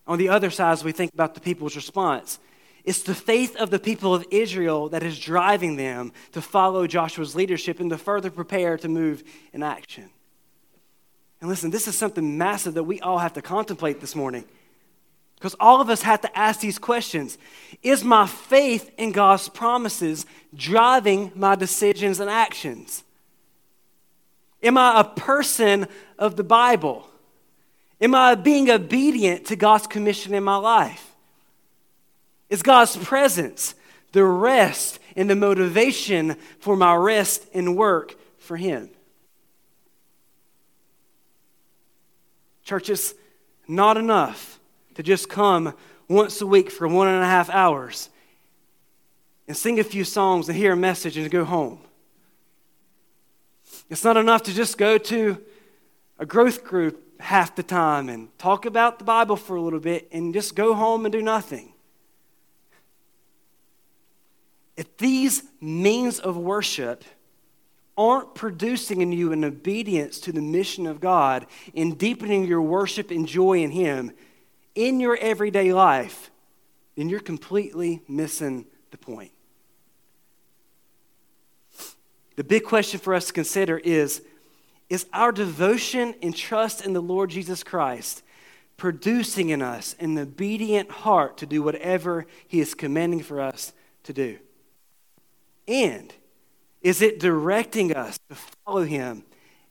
On 0.06 0.18
the 0.18 0.30
other 0.30 0.50
side, 0.50 0.72
as 0.72 0.82
we 0.82 0.92
think 0.92 1.12
about 1.12 1.34
the 1.34 1.40
people's 1.40 1.76
response, 1.76 2.38
it's 2.84 3.02
the 3.02 3.14
faith 3.14 3.56
of 3.56 3.70
the 3.70 3.78
people 3.78 4.14
of 4.14 4.26
Israel 4.30 4.90
that 4.90 5.02
is 5.02 5.18
driving 5.18 5.76
them 5.76 6.12
to 6.32 6.42
follow 6.42 6.86
Joshua's 6.86 7.34
leadership 7.34 7.80
and 7.80 7.88
to 7.90 7.96
further 7.96 8.30
prepare 8.30 8.76
to 8.78 8.88
move 8.88 9.24
in 9.52 9.62
action. 9.62 10.10
And 11.40 11.48
listen, 11.48 11.70
this 11.70 11.88
is 11.88 11.96
something 11.96 12.36
massive 12.36 12.74
that 12.74 12.84
we 12.84 13.00
all 13.00 13.18
have 13.18 13.32
to 13.34 13.42
contemplate 13.42 14.00
this 14.00 14.14
morning. 14.14 14.44
Because 15.36 15.56
all 15.58 15.80
of 15.80 15.90
us 15.90 16.02
have 16.02 16.20
to 16.22 16.38
ask 16.38 16.60
these 16.60 16.78
questions 16.78 17.38
Is 17.82 18.04
my 18.04 18.26
faith 18.26 18.90
in 18.98 19.12
God's 19.12 19.48
promises 19.48 20.26
driving 20.54 21.32
my 21.34 21.54
decisions 21.54 22.20
and 22.20 22.30
actions? 22.30 23.02
Am 24.62 24.78
I 24.78 25.00
a 25.00 25.04
person 25.04 25.86
of 26.18 26.36
the 26.36 26.44
Bible? 26.44 27.06
Am 28.00 28.14
I 28.14 28.34
being 28.34 28.70
obedient 28.70 29.46
to 29.46 29.56
God's 29.56 29.86
commission 29.86 30.34
in 30.34 30.44
my 30.44 30.56
life? 30.56 31.13
Is 32.54 32.62
God's 32.62 32.96
presence 32.96 33.74
the 34.12 34.22
rest 34.22 35.00
and 35.16 35.28
the 35.28 35.34
motivation 35.34 36.36
for 36.60 36.76
my 36.76 36.94
rest 36.94 37.44
and 37.52 37.76
work 37.76 38.14
for 38.38 38.56
Him? 38.56 38.90
Church, 42.62 42.90
it's 42.90 43.12
not 43.66 43.96
enough 43.96 44.60
to 44.94 45.02
just 45.02 45.28
come 45.28 45.74
once 46.06 46.40
a 46.40 46.46
week 46.46 46.70
for 46.70 46.86
one 46.86 47.08
and 47.08 47.24
a 47.24 47.26
half 47.26 47.50
hours 47.50 48.08
and 49.48 49.56
sing 49.56 49.80
a 49.80 49.84
few 49.84 50.04
songs 50.04 50.48
and 50.48 50.56
hear 50.56 50.74
a 50.74 50.76
message 50.76 51.16
and 51.16 51.28
go 51.32 51.44
home. 51.44 51.80
It's 53.90 54.04
not 54.04 54.16
enough 54.16 54.44
to 54.44 54.54
just 54.54 54.78
go 54.78 54.96
to 54.96 55.42
a 56.20 56.24
growth 56.24 56.62
group 56.62 57.18
half 57.18 57.56
the 57.56 57.64
time 57.64 58.08
and 58.08 58.28
talk 58.38 58.64
about 58.64 59.00
the 59.00 59.04
Bible 59.04 59.34
for 59.34 59.56
a 59.56 59.60
little 59.60 59.80
bit 59.80 60.08
and 60.12 60.32
just 60.32 60.54
go 60.54 60.74
home 60.74 61.04
and 61.04 61.10
do 61.10 61.20
nothing. 61.20 61.73
If 64.76 64.96
these 64.96 65.42
means 65.60 66.18
of 66.18 66.36
worship 66.36 67.04
aren't 67.96 68.34
producing 68.34 69.00
in 69.00 69.12
you 69.12 69.32
an 69.32 69.44
obedience 69.44 70.18
to 70.20 70.32
the 70.32 70.40
mission 70.42 70.86
of 70.86 71.00
God 71.00 71.46
in 71.74 71.94
deepening 71.94 72.44
your 72.44 72.62
worship 72.62 73.10
and 73.10 73.26
joy 73.26 73.62
in 73.62 73.70
Him 73.70 74.12
in 74.74 74.98
your 74.98 75.16
everyday 75.16 75.72
life, 75.72 76.30
then 76.96 77.08
you're 77.08 77.20
completely 77.20 78.02
missing 78.08 78.66
the 78.90 78.98
point. 78.98 79.30
The 82.36 82.44
big 82.44 82.64
question 82.64 82.98
for 82.98 83.14
us 83.14 83.26
to 83.26 83.32
consider 83.32 83.78
is 83.78 84.22
Is 84.88 85.06
our 85.12 85.30
devotion 85.30 86.14
and 86.20 86.34
trust 86.34 86.84
in 86.84 86.92
the 86.92 87.02
Lord 87.02 87.30
Jesus 87.30 87.62
Christ 87.62 88.22
producing 88.76 89.50
in 89.50 89.62
us 89.62 89.94
an 90.00 90.18
obedient 90.18 90.90
heart 90.90 91.36
to 91.38 91.46
do 91.46 91.62
whatever 91.62 92.26
He 92.48 92.60
is 92.60 92.74
commanding 92.74 93.22
for 93.22 93.40
us 93.40 93.72
to 94.02 94.12
do? 94.12 94.38
And 95.66 96.12
is 96.82 97.00
it 97.00 97.18
directing 97.18 97.94
us 97.94 98.18
to 98.28 98.34
follow 98.34 98.84
Him 98.84 99.24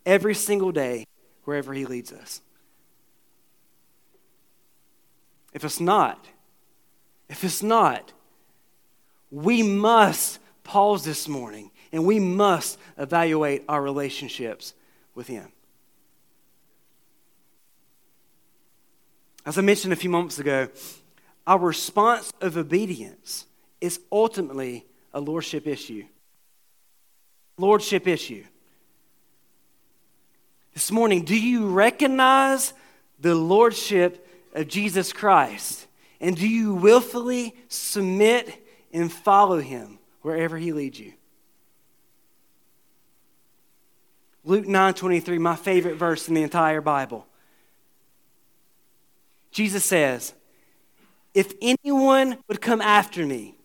every 0.05 0.35
single 0.35 0.71
day 0.71 1.05
wherever 1.43 1.73
He 1.73 1.85
leads 1.85 2.11
us? 2.11 2.41
If 5.53 5.63
it's 5.63 5.79
not, 5.79 6.25
if 7.29 7.43
it's 7.43 7.61
not, 7.61 8.11
we 9.29 9.61
must 9.61 10.39
pause 10.63 11.05
this 11.05 11.27
morning 11.27 11.71
and 11.91 12.05
we 12.05 12.19
must 12.19 12.79
evaluate 12.97 13.63
our 13.69 13.81
relationships 13.81 14.73
with 15.13 15.27
Him. 15.27 15.51
As 19.45 19.57
I 19.57 19.61
mentioned 19.61 19.93
a 19.93 19.97
few 19.97 20.09
moments 20.09 20.39
ago, 20.39 20.69
our 21.45 21.59
response 21.59 22.31
of 22.41 22.57
obedience 22.57 23.45
is 23.81 23.99
ultimately 24.11 24.85
a 25.13 25.19
lordship 25.19 25.67
issue 25.67 26.05
lordship 27.57 28.07
issue. 28.07 28.43
This 30.73 30.91
morning, 30.91 31.23
do 31.23 31.39
you 31.39 31.69
recognize 31.69 32.73
the 33.19 33.35
lordship 33.35 34.27
of 34.53 34.67
Jesus 34.67 35.13
Christ? 35.13 35.87
And 36.19 36.35
do 36.35 36.47
you 36.47 36.73
willfully 36.73 37.55
submit 37.67 38.65
and 38.91 39.11
follow 39.11 39.59
him 39.59 39.99
wherever 40.21 40.57
he 40.57 40.71
leads 40.73 40.99
you? 40.99 41.13
Luke 44.45 44.65
9:23, 44.65 45.37
my 45.37 45.55
favorite 45.55 45.95
verse 45.95 46.27
in 46.27 46.33
the 46.33 46.43
entire 46.43 46.81
Bible. 46.81 47.27
Jesus 49.51 49.85
says, 49.85 50.33
"If 51.33 51.53
anyone 51.61 52.43
would 52.47 52.59
come 52.59 52.81
after 52.81 53.25
me, 53.25 53.55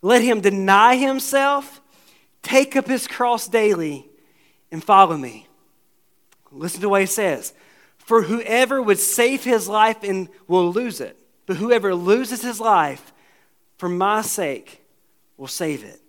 let 0.00 0.22
him 0.22 0.40
deny 0.40 0.96
himself 0.96 1.80
Take 2.42 2.76
up 2.76 2.86
his 2.86 3.06
cross 3.06 3.46
daily 3.48 4.08
and 4.70 4.82
follow 4.82 5.16
me. 5.16 5.46
Listen 6.50 6.80
to 6.80 6.88
what 6.88 7.02
he 7.02 7.06
says. 7.06 7.52
For 7.98 8.22
whoever 8.22 8.80
would 8.80 8.98
save 8.98 9.44
his 9.44 9.68
life 9.68 10.02
and 10.02 10.28
will 10.46 10.72
lose 10.72 11.00
it, 11.00 11.18
but 11.44 11.56
whoever 11.56 11.94
loses 11.94 12.40
his 12.40 12.58
life 12.58 13.12
for 13.76 13.88
my 13.88 14.22
sake 14.22 14.82
will 15.36 15.46
save 15.46 15.84
it. 15.84 16.00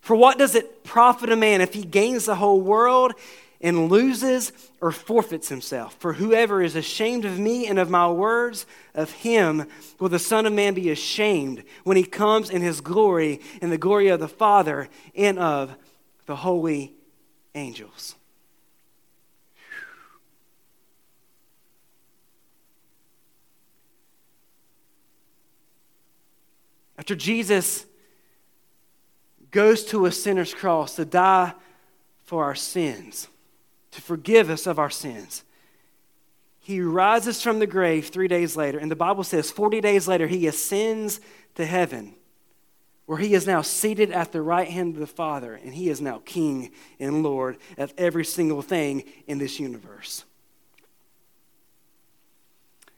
For 0.00 0.16
what 0.16 0.38
does 0.38 0.54
it 0.54 0.84
profit 0.84 1.30
a 1.30 1.36
man 1.36 1.60
if 1.60 1.74
he 1.74 1.84
gains 1.84 2.24
the 2.24 2.36
whole 2.36 2.60
world 2.60 3.12
and 3.60 3.88
loses 3.88 4.52
or 4.80 4.92
forfeits 4.92 5.48
himself. 5.48 5.96
For 5.98 6.14
whoever 6.14 6.62
is 6.62 6.76
ashamed 6.76 7.24
of 7.24 7.38
me 7.38 7.66
and 7.66 7.78
of 7.78 7.90
my 7.90 8.10
words, 8.10 8.66
of 8.94 9.10
him 9.10 9.66
will 9.98 10.08
the 10.08 10.18
Son 10.18 10.46
of 10.46 10.52
Man 10.52 10.74
be 10.74 10.90
ashamed 10.90 11.64
when 11.84 11.96
he 11.96 12.04
comes 12.04 12.50
in 12.50 12.62
his 12.62 12.80
glory, 12.80 13.40
in 13.62 13.70
the 13.70 13.78
glory 13.78 14.08
of 14.08 14.20
the 14.20 14.28
Father 14.28 14.88
and 15.14 15.38
of 15.38 15.74
the 16.26 16.36
holy 16.36 16.94
angels. 17.54 18.14
After 26.98 27.14
Jesus 27.14 27.86
goes 29.50 29.84
to 29.86 30.06
a 30.06 30.12
sinner's 30.12 30.52
cross 30.52 30.96
to 30.96 31.04
die 31.04 31.52
for 32.24 32.44
our 32.44 32.54
sins, 32.54 33.28
to 33.96 34.02
forgive 34.02 34.50
us 34.50 34.66
of 34.66 34.78
our 34.78 34.90
sins. 34.90 35.42
He 36.60 36.82
rises 36.82 37.40
from 37.40 37.60
the 37.60 37.66
grave 37.66 38.08
three 38.08 38.28
days 38.28 38.54
later, 38.54 38.78
and 38.78 38.90
the 38.90 38.96
Bible 38.96 39.24
says 39.24 39.50
40 39.50 39.80
days 39.80 40.06
later, 40.06 40.26
he 40.26 40.46
ascends 40.46 41.18
to 41.54 41.64
heaven, 41.64 42.14
where 43.06 43.16
he 43.16 43.32
is 43.32 43.46
now 43.46 43.62
seated 43.62 44.12
at 44.12 44.32
the 44.32 44.42
right 44.42 44.68
hand 44.68 44.94
of 44.94 45.00
the 45.00 45.06
Father, 45.06 45.54
and 45.54 45.74
he 45.74 45.88
is 45.88 46.02
now 46.02 46.20
King 46.26 46.72
and 47.00 47.22
Lord 47.22 47.56
of 47.78 47.94
every 47.96 48.24
single 48.24 48.60
thing 48.60 49.04
in 49.26 49.38
this 49.38 49.58
universe. 49.58 50.26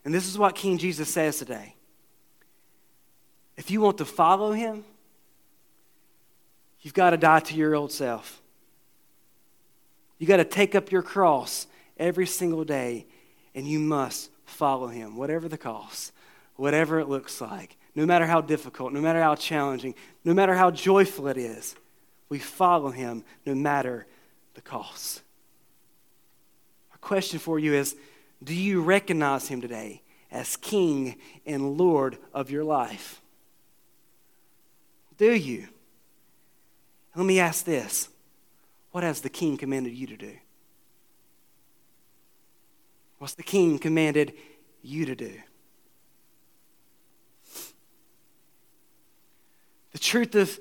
And 0.05 0.13
this 0.13 0.27
is 0.27 0.37
what 0.37 0.57
King 0.57 0.79
Jesus 0.79 1.09
says 1.09 1.39
today. 1.39 1.77
If 3.57 3.71
you 3.71 3.81
want 3.81 3.99
to 3.99 4.05
follow 4.05 4.51
him, 4.51 4.85
you've 6.81 6.95
got 6.95 7.11
to 7.11 7.17
die 7.17 7.41
to 7.41 7.55
your 7.55 7.77
old 7.77 7.93
self. 7.93 8.43
You 10.19 10.27
got 10.27 10.39
to 10.39 10.45
take 10.45 10.75
up 10.75 10.91
your 10.91 11.03
cross 11.03 11.67
every 11.97 12.27
single 12.27 12.65
day, 12.65 13.07
and 13.55 13.67
you 13.67 13.79
must 13.79 14.31
follow 14.45 14.89
him, 14.89 15.17
whatever 15.17 15.49
the 15.49 15.59
cost, 15.59 16.13
whatever 16.57 16.99
it 16.99 17.09
looks 17.09 17.41
like, 17.41 17.77
no 17.95 18.05
matter 18.05 18.27
how 18.27 18.41
difficult, 18.41 18.93
no 18.93 19.01
matter 19.01 19.23
how 19.23 19.35
challenging, 19.35 19.95
no 20.25 20.35
matter 20.35 20.55
how 20.55 20.71
joyful 20.71 21.29
it 21.29 21.37
is. 21.37 21.77
We 22.29 22.39
follow 22.39 22.91
him 22.91 23.25
no 23.47 23.55
matter 23.55 24.07
the 24.55 24.61
cost. 24.61 25.23
Our 26.93 26.99
question 26.99 27.39
for 27.39 27.59
you 27.59 27.75
is 27.75 27.97
Do 28.43 28.55
you 28.55 28.83
recognize 28.83 29.49
him 29.49 29.61
today 29.61 30.03
as 30.31 30.57
King 30.57 31.17
and 31.47 31.79
Lord 31.79 32.19
of 32.35 32.51
your 32.51 32.65
life? 32.65 33.23
Do 35.17 35.33
you? 35.33 35.69
Let 37.15 37.27
me 37.27 37.41
ask 37.41 37.65
this 37.65 38.09
What 38.91 39.05
has 39.05 39.21
the 39.21 39.29
King 39.29 39.57
commanded 39.57 39.95
you 39.95 40.07
to 40.07 40.17
do? 40.17 40.33
What's 43.19 43.35
the 43.35 43.43
King 43.43 43.79
commanded 43.79 44.33
you 44.83 45.07
to 45.07 45.15
do? 45.15 45.33
The 49.93 49.99
truth 49.99 50.35
of 50.35 50.59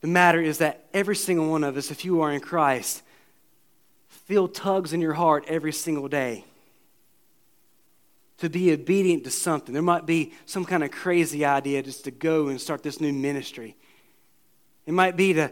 the 0.00 0.06
matter 0.06 0.40
is 0.40 0.58
that 0.58 0.86
every 0.94 1.16
single 1.16 1.50
one 1.50 1.64
of 1.64 1.76
us, 1.76 1.90
if 1.90 2.04
you 2.04 2.20
are 2.20 2.32
in 2.32 2.40
Christ, 2.40 3.02
feel 4.08 4.48
tugs 4.48 4.92
in 4.92 5.00
your 5.00 5.14
heart 5.14 5.44
every 5.48 5.72
single 5.72 6.08
day 6.08 6.44
to 8.38 8.50
be 8.50 8.72
obedient 8.72 9.24
to 9.24 9.30
something. 9.30 9.72
There 9.72 9.82
might 9.82 10.06
be 10.06 10.32
some 10.44 10.64
kind 10.64 10.84
of 10.84 10.90
crazy 10.90 11.44
idea 11.44 11.82
just 11.82 12.04
to 12.04 12.10
go 12.10 12.48
and 12.48 12.60
start 12.60 12.82
this 12.82 13.00
new 13.00 13.12
ministry. 13.12 13.76
It 14.84 14.92
might 14.92 15.16
be 15.16 15.32
to 15.32 15.50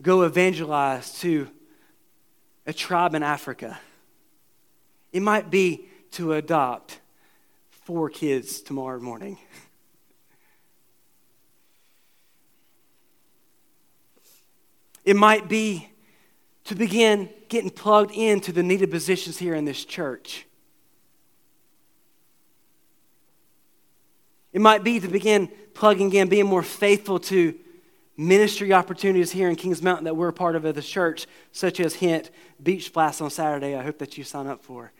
go 0.00 0.22
evangelize 0.22 1.18
to 1.20 1.48
a 2.66 2.72
tribe 2.72 3.14
in 3.14 3.22
Africa. 3.22 3.78
It 5.12 5.22
might 5.22 5.50
be 5.50 5.88
to 6.12 6.34
adopt 6.34 7.00
four 7.70 8.08
kids 8.08 8.60
tomorrow 8.60 9.00
morning. 9.00 9.38
It 15.04 15.16
might 15.16 15.48
be 15.48 15.88
to 16.64 16.74
begin 16.74 17.28
getting 17.48 17.70
plugged 17.70 18.12
into 18.12 18.52
the 18.52 18.62
needed 18.62 18.90
positions 18.90 19.38
here 19.38 19.54
in 19.54 19.64
this 19.64 19.84
church. 19.84 20.46
It 24.52 24.60
might 24.60 24.84
be 24.84 25.00
to 25.00 25.08
begin 25.08 25.48
plugging 25.74 26.12
in, 26.12 26.28
being 26.28 26.46
more 26.46 26.62
faithful 26.62 27.18
to 27.20 27.54
ministry 28.16 28.72
opportunities 28.72 29.32
here 29.32 29.48
in 29.48 29.56
Kings 29.56 29.82
Mountain 29.82 30.04
that 30.04 30.16
we're 30.16 30.32
part 30.32 30.56
of 30.56 30.66
as 30.66 30.76
a 30.76 30.82
church, 30.82 31.26
such 31.52 31.80
as 31.80 31.94
Hint 31.94 32.30
Beach 32.62 32.92
Blast 32.92 33.22
on 33.22 33.30
Saturday. 33.30 33.74
I 33.74 33.82
hope 33.82 33.98
that 33.98 34.18
you 34.18 34.24
sign 34.24 34.46
up 34.46 34.62
for. 34.62 34.92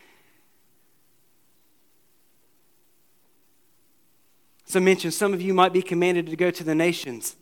As 4.69 4.77
I 4.77 4.81
mentioned, 4.81 5.15
some 5.15 5.35
of 5.35 5.43
you 5.43 5.53
might 5.53 5.73
be 5.73 5.83
commanded 5.83 6.27
to 6.27 6.37
go 6.37 6.51
to 6.51 6.63
the 6.63 6.75
nations. 6.75 7.37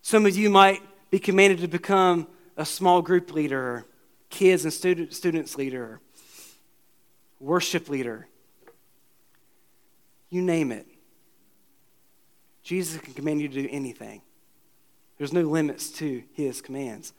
Some 0.00 0.26
of 0.26 0.36
you 0.36 0.48
might 0.48 0.80
be 1.10 1.18
commanded 1.18 1.60
to 1.60 1.68
become 1.68 2.26
a 2.56 2.64
small 2.64 3.02
group 3.02 3.32
leader, 3.32 3.60
or 3.60 3.86
kids 4.30 4.64
and 4.64 4.72
student, 4.72 5.12
students 5.12 5.56
leader, 5.56 6.00
worship 7.38 7.88
leader. 7.88 8.26
You 10.30 10.42
name 10.42 10.72
it. 10.72 10.86
Jesus 12.64 13.00
can 13.00 13.12
command 13.12 13.40
you 13.40 13.48
to 13.48 13.62
do 13.62 13.68
anything. 13.70 14.22
There's 15.18 15.32
no 15.32 15.42
limits 15.42 15.90
to 15.98 16.22
his 16.32 16.60
commands. 16.60 17.12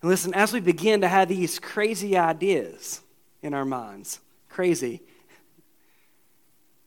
And 0.00 0.10
listen, 0.10 0.34
as 0.34 0.52
we 0.52 0.60
begin 0.60 1.02
to 1.02 1.08
have 1.08 1.28
these 1.28 1.58
crazy 1.58 2.16
ideas 2.16 3.02
in 3.42 3.52
our 3.52 3.64
minds, 3.64 4.20
crazy, 4.48 5.02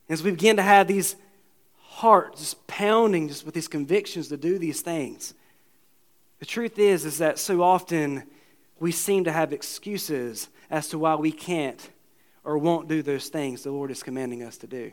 as 0.08 0.22
we 0.22 0.32
begin 0.32 0.56
to 0.56 0.62
have 0.62 0.88
these 0.88 1.16
hearts 1.76 2.40
just 2.40 2.66
pounding 2.66 3.28
just 3.28 3.44
with 3.44 3.54
these 3.54 3.68
convictions 3.68 4.28
to 4.28 4.36
do 4.36 4.58
these 4.58 4.80
things. 4.80 5.34
The 6.40 6.46
truth 6.46 6.78
is 6.78 7.04
is 7.04 7.18
that 7.18 7.38
so 7.38 7.62
often 7.62 8.24
we 8.80 8.90
seem 8.90 9.24
to 9.24 9.32
have 9.32 9.52
excuses 9.52 10.48
as 10.70 10.88
to 10.88 10.98
why 10.98 11.14
we 11.14 11.30
can't 11.30 11.88
or 12.44 12.58
won't 12.58 12.88
do 12.88 13.02
those 13.02 13.28
things 13.28 13.62
the 13.62 13.70
Lord 13.70 13.90
is 13.90 14.02
commanding 14.02 14.42
us 14.42 14.56
to 14.58 14.66
do. 14.66 14.92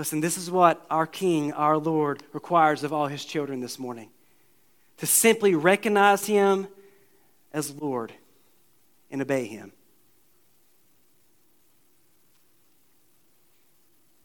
Listen, 0.00 0.20
this 0.20 0.38
is 0.38 0.50
what 0.50 0.82
our 0.88 1.06
King, 1.06 1.52
our 1.52 1.76
Lord, 1.76 2.22
requires 2.32 2.84
of 2.84 2.90
all 2.90 3.06
his 3.06 3.22
children 3.22 3.60
this 3.60 3.78
morning 3.78 4.08
to 4.96 5.04
simply 5.04 5.54
recognize 5.54 6.24
him 6.24 6.68
as 7.52 7.74
Lord 7.74 8.10
and 9.10 9.20
obey 9.20 9.44
him. 9.44 9.72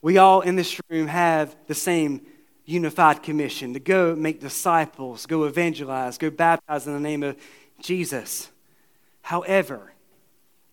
We 0.02 0.18
all 0.18 0.40
in 0.40 0.56
this 0.56 0.80
room 0.88 1.08
have 1.08 1.54
the 1.68 1.76
same 1.76 2.22
unified 2.64 3.22
commission 3.22 3.74
to 3.74 3.80
go 3.82 4.16
make 4.16 4.40
disciples, 4.40 5.26
go 5.26 5.44
evangelize, 5.44 6.18
go 6.18 6.30
baptize 6.30 6.88
in 6.88 6.94
the 6.94 7.02
name 7.02 7.22
of 7.22 7.36
Jesus. 7.82 8.50
However, 9.24 9.92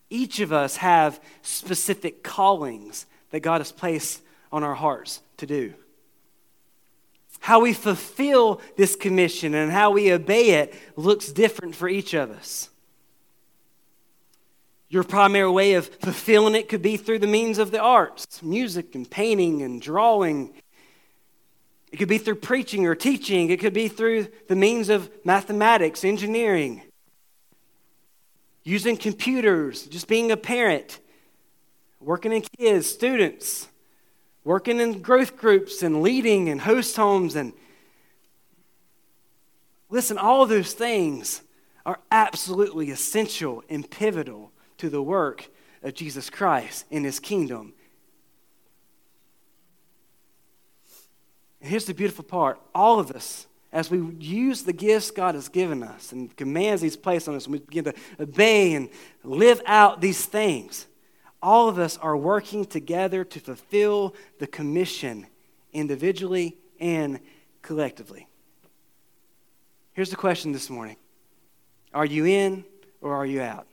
each 0.09 0.39
of 0.39 0.53
us 0.53 0.77
have 0.77 1.19
specific 1.41 2.23
callings 2.23 3.05
that 3.31 3.41
God 3.41 3.59
has 3.59 3.73
placed 3.73 4.21
on 4.53 4.63
our 4.63 4.75
hearts 4.75 5.21
to 5.37 5.47
do. 5.47 5.73
How 7.39 7.59
we 7.59 7.73
fulfill 7.73 8.61
this 8.77 8.95
commission 8.95 9.55
and 9.55 9.71
how 9.71 9.91
we 9.91 10.13
obey 10.13 10.51
it 10.51 10.73
looks 10.95 11.29
different 11.31 11.75
for 11.75 11.89
each 11.89 12.13
of 12.13 12.31
us. 12.31 12.69
Your 14.87 15.03
primary 15.03 15.49
way 15.49 15.73
of 15.73 15.87
fulfilling 15.87 16.53
it 16.53 16.69
could 16.69 16.83
be 16.83 16.97
through 16.97 17.19
the 17.19 17.27
means 17.27 17.57
of 17.57 17.71
the 17.71 17.81
arts, 17.81 18.43
music 18.43 18.93
and 18.93 19.09
painting 19.09 19.63
and 19.63 19.81
drawing. 19.81 20.53
It 21.91 21.97
could 21.97 22.07
be 22.07 22.19
through 22.19 22.35
preaching 22.35 22.85
or 22.85 22.93
teaching. 22.93 23.49
It 23.49 23.59
could 23.59 23.73
be 23.73 23.87
through 23.87 24.27
the 24.47 24.55
means 24.55 24.89
of 24.89 25.09
mathematics, 25.25 26.05
engineering, 26.05 26.83
using 28.63 28.97
computers, 28.97 29.87
just 29.87 30.07
being 30.07 30.31
a 30.31 30.37
parent, 30.37 30.99
working 31.99 32.31
in 32.31 32.43
kids, 32.57 32.85
students, 32.85 33.67
working 34.43 34.79
in 34.79 35.01
growth 35.01 35.37
groups 35.37 35.83
and 35.83 36.01
leading 36.01 36.49
and 36.49 36.61
host 36.61 36.95
homes 36.95 37.35
and 37.35 37.53
listen, 39.89 40.17
all 40.17 40.45
those 40.45 40.73
things 40.73 41.41
are 41.85 41.99
absolutely 42.11 42.89
essential 42.89 43.63
and 43.69 43.89
pivotal 43.89 44.51
to 44.77 44.89
the 44.89 45.01
work 45.01 45.49
of 45.81 45.93
Jesus 45.93 46.29
Christ 46.29 46.85
in 46.89 47.03
his 47.03 47.19
kingdom. 47.19 47.73
And 51.61 51.69
here's 51.69 51.85
the 51.85 51.93
beautiful 51.93 52.25
part 52.25 52.59
all 52.75 52.99
of 52.99 53.11
us, 53.11 53.47
as 53.71 53.89
we 53.89 53.99
use 54.19 54.63
the 54.63 54.73
gifts 54.73 55.11
God 55.11 55.33
has 55.35 55.47
given 55.49 55.81
us 55.81 56.11
and 56.11 56.35
commands 56.35 56.81
He's 56.81 56.97
placed 56.97 57.27
on 57.27 57.35
us, 57.35 57.45
and 57.45 57.53
we 57.53 57.59
begin 57.59 57.85
to 57.85 57.93
obey 58.19 58.73
and 58.73 58.89
live 59.23 59.61
out 59.65 60.01
these 60.01 60.25
things, 60.25 60.85
all 61.43 61.67
of 61.67 61.77
us 61.77 61.97
are 61.97 62.15
working 62.15 62.63
together 62.63 63.25
to 63.25 63.39
fulfill 63.39 64.15
the 64.39 64.47
commission 64.47 65.27
individually 65.73 66.57
and 66.79 67.19
collectively. 67.61 68.27
Here's 69.91 70.09
the 70.09 70.15
question 70.15 70.53
this 70.53 70.69
morning 70.69 70.95
Are 71.93 72.05
you 72.05 72.25
in 72.25 72.63
or 73.01 73.13
are 73.13 73.25
you 73.25 73.41
out? 73.41 73.67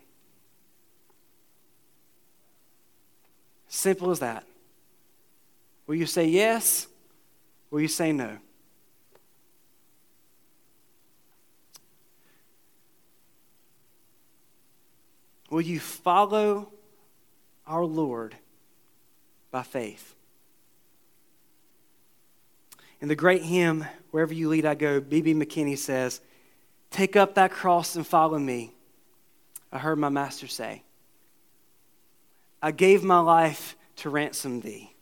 Simple 3.68 4.10
as 4.10 4.18
that. 4.18 4.44
Will 5.86 5.94
you 5.94 6.06
say 6.06 6.26
yes? 6.26 6.88
Will 7.70 7.80
you 7.80 7.88
say 7.88 8.10
no? 8.10 8.36
Will 15.50 15.60
you 15.60 15.78
follow 15.78 16.72
our 17.70 17.84
Lord 17.84 18.34
by 19.52 19.62
faith? 19.62 20.14
In 23.00 23.08
the 23.08 23.14
great 23.14 23.42
hymn, 23.42 23.86
Wherever 24.10 24.34
You 24.34 24.48
Lead 24.48 24.66
I 24.66 24.74
Go, 24.74 25.00
B.B. 25.00 25.34
McKinney 25.34 25.78
says, 25.78 26.20
Take 26.90 27.14
up 27.14 27.36
that 27.36 27.52
cross 27.52 27.94
and 27.94 28.04
follow 28.04 28.38
me. 28.38 28.72
I 29.72 29.78
heard 29.78 29.98
my 29.98 30.08
master 30.08 30.48
say. 30.48 30.82
I 32.60 32.72
gave 32.72 33.04
my 33.04 33.20
life 33.20 33.76
to 33.96 34.10
ransom 34.10 34.60
thee. 34.60 34.92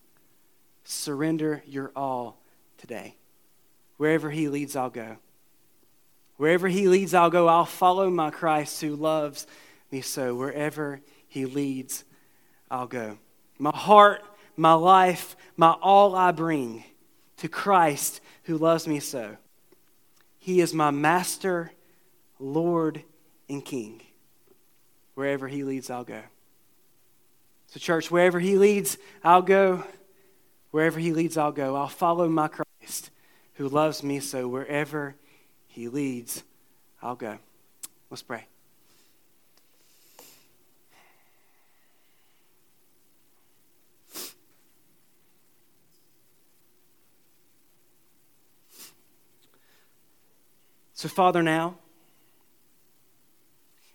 Surrender 0.85 1.63
your 1.67 1.91
all 1.97 2.39
today. 2.77 3.17
Wherever 3.97 4.31
he 4.31 4.49
leads, 4.49 4.77
I'll 4.77 4.91
go. 4.91 5.17
Wherever 6.37 6.69
he 6.69 6.87
leads, 6.87 7.15
I'll 7.15 7.31
go. 7.31 7.49
I'll 7.49 7.65
follow 7.65 8.11
my 8.11 8.31
Christ 8.31 8.81
who 8.83 8.95
loves 8.95 9.47
me 9.91 10.03
so. 10.03 10.37
Wherever 10.37 11.01
he 11.27 11.47
leads, 11.47 12.05
I'll 12.71 12.87
go. 12.87 13.19
My 13.59 13.75
heart, 13.75 14.23
my 14.57 14.75
life, 14.75 15.37
my 15.57 15.71
all 15.71 16.15
I 16.15 16.33
bring 16.33 16.85
to 17.39 17.49
Christ 17.49 18.21
who 18.45 18.59
loves 18.59 18.87
me 18.87 19.01
so. 19.01 19.37
He 20.39 20.61
is 20.61 20.73
my 20.73 20.91
master, 20.91 21.73
Lord, 22.39 23.03
and 23.49 23.65
King. 23.65 24.03
Wherever 25.15 25.49
he 25.49 25.65
leads, 25.65 25.91
I'll 25.91 26.05
go. 26.05 26.23
So, 27.67 27.79
church, 27.79 28.11
wherever 28.11 28.41
he 28.41 28.57
leads, 28.57 28.97
I'll 29.23 29.43
go. 29.43 29.85
Wherever 30.71 30.99
he 30.99 31.13
leads, 31.13 31.37
I'll 31.37 31.53
go. 31.53 31.77
I'll 31.77 31.89
follow 31.89 32.29
my 32.29 32.49
Christ 32.49 33.11
who 33.55 33.69
loves 33.69 34.03
me 34.03 34.21
so. 34.21 34.49
Wherever 34.49 35.17
he 35.67 35.89
leads, 35.89 36.45
I'll 37.03 37.17
go. 37.17 37.39
Let's 38.11 38.23
pray. 38.23 38.47
So, 50.99 51.09
Father, 51.09 51.45
now, 51.45 51.77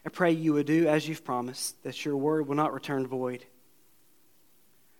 I 0.05 0.09
pray 0.09 0.31
you 0.31 0.53
would 0.53 0.67
do 0.67 0.87
as 0.87 1.05
you've 1.05 1.25
promised, 1.25 1.83
that 1.83 2.05
your 2.05 2.15
word 2.15 2.47
will 2.47 2.55
not 2.55 2.73
return 2.73 3.05
void, 3.05 3.43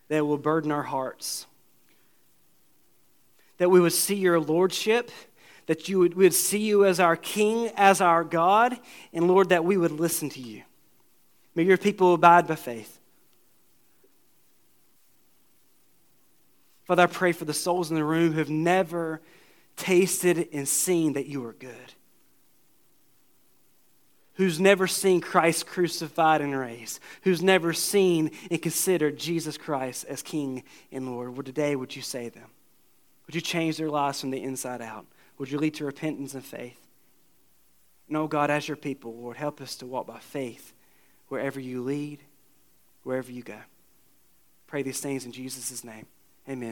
that 0.10 0.18
it 0.18 0.22
will 0.28 0.38
burden 0.38 0.70
our 0.70 0.84
hearts, 0.84 1.46
that 3.58 3.72
we 3.72 3.80
would 3.80 3.94
see 3.94 4.16
your 4.16 4.38
lordship, 4.38 5.12
that 5.68 5.88
you 5.88 6.00
would, 6.00 6.16
we 6.16 6.26
would 6.26 6.34
see 6.34 6.60
you 6.60 6.84
as 6.84 7.00
our 7.00 7.16
King, 7.16 7.72
as 7.78 8.02
our 8.02 8.26
God, 8.26 8.78
and 9.14 9.30
Lord, 9.30 9.48
that 9.48 9.64
we 9.64 9.78
would 9.78 9.94
listen 9.94 10.28
to 10.32 10.42
you. 10.42 10.64
May 11.56 11.64
your 11.64 11.78
people 11.78 12.16
abide 12.16 12.48
by 12.48 12.56
faith. 12.56 13.00
Father, 16.84 17.04
I 17.04 17.06
pray 17.06 17.32
for 17.32 17.46
the 17.46 17.54
souls 17.54 17.92
in 17.92 17.96
the 17.96 18.04
room 18.04 18.34
who 18.34 18.40
have 18.40 18.50
never 18.50 19.22
tasted 19.76 20.50
and 20.54 20.68
seen 20.68 21.14
that 21.14 21.28
you 21.28 21.46
are 21.46 21.54
good 21.54 21.94
who's 24.36 24.60
never 24.60 24.88
seen 24.88 25.22
Christ 25.22 25.68
crucified 25.68 26.42
and 26.42 26.58
raised, 26.58 27.00
who's 27.22 27.42
never 27.42 27.74
seen 27.74 28.32
and 28.50 28.62
considered 28.62 29.18
Jesus 29.18 29.58
Christ 29.58 30.06
as 30.08 30.22
King 30.22 30.64
and 30.92 31.08
Lord, 31.08 31.36
well, 31.36 31.44
today 31.44 31.76
would 31.76 31.96
you 31.96 32.02
save 32.02 32.34
them? 32.34 32.50
Would 33.28 33.36
you 33.36 33.42
change 33.42 33.78
their 33.78 33.90
lives 33.90 34.22
from 34.22 34.32
the 34.32 34.42
inside 34.42 34.82
out? 34.82 35.06
Would 35.38 35.52
you 35.52 35.58
lead 35.58 35.76
to 35.76 35.86
repentance 35.86 36.34
and 36.34 36.44
faith? 36.44 36.80
Oh 38.14 38.28
God, 38.28 38.52
as 38.52 38.68
your 38.68 38.78
people, 38.78 39.16
Lord, 39.16 39.38
help 39.38 39.62
us 39.62 39.76
to 39.78 39.86
walk 39.86 40.08
by 40.08 40.20
faith 40.20 40.74
wherever 41.30 41.60
you 41.60 41.82
lead, 41.82 42.20
wherever 43.04 43.32
you 43.32 43.42
go. 43.44 43.58
Pray 44.68 44.84
these 44.84 45.00
things 45.00 45.26
in 45.26 45.32
Jesus' 45.32 45.84
name. 45.84 46.06
Amen. 46.50 46.72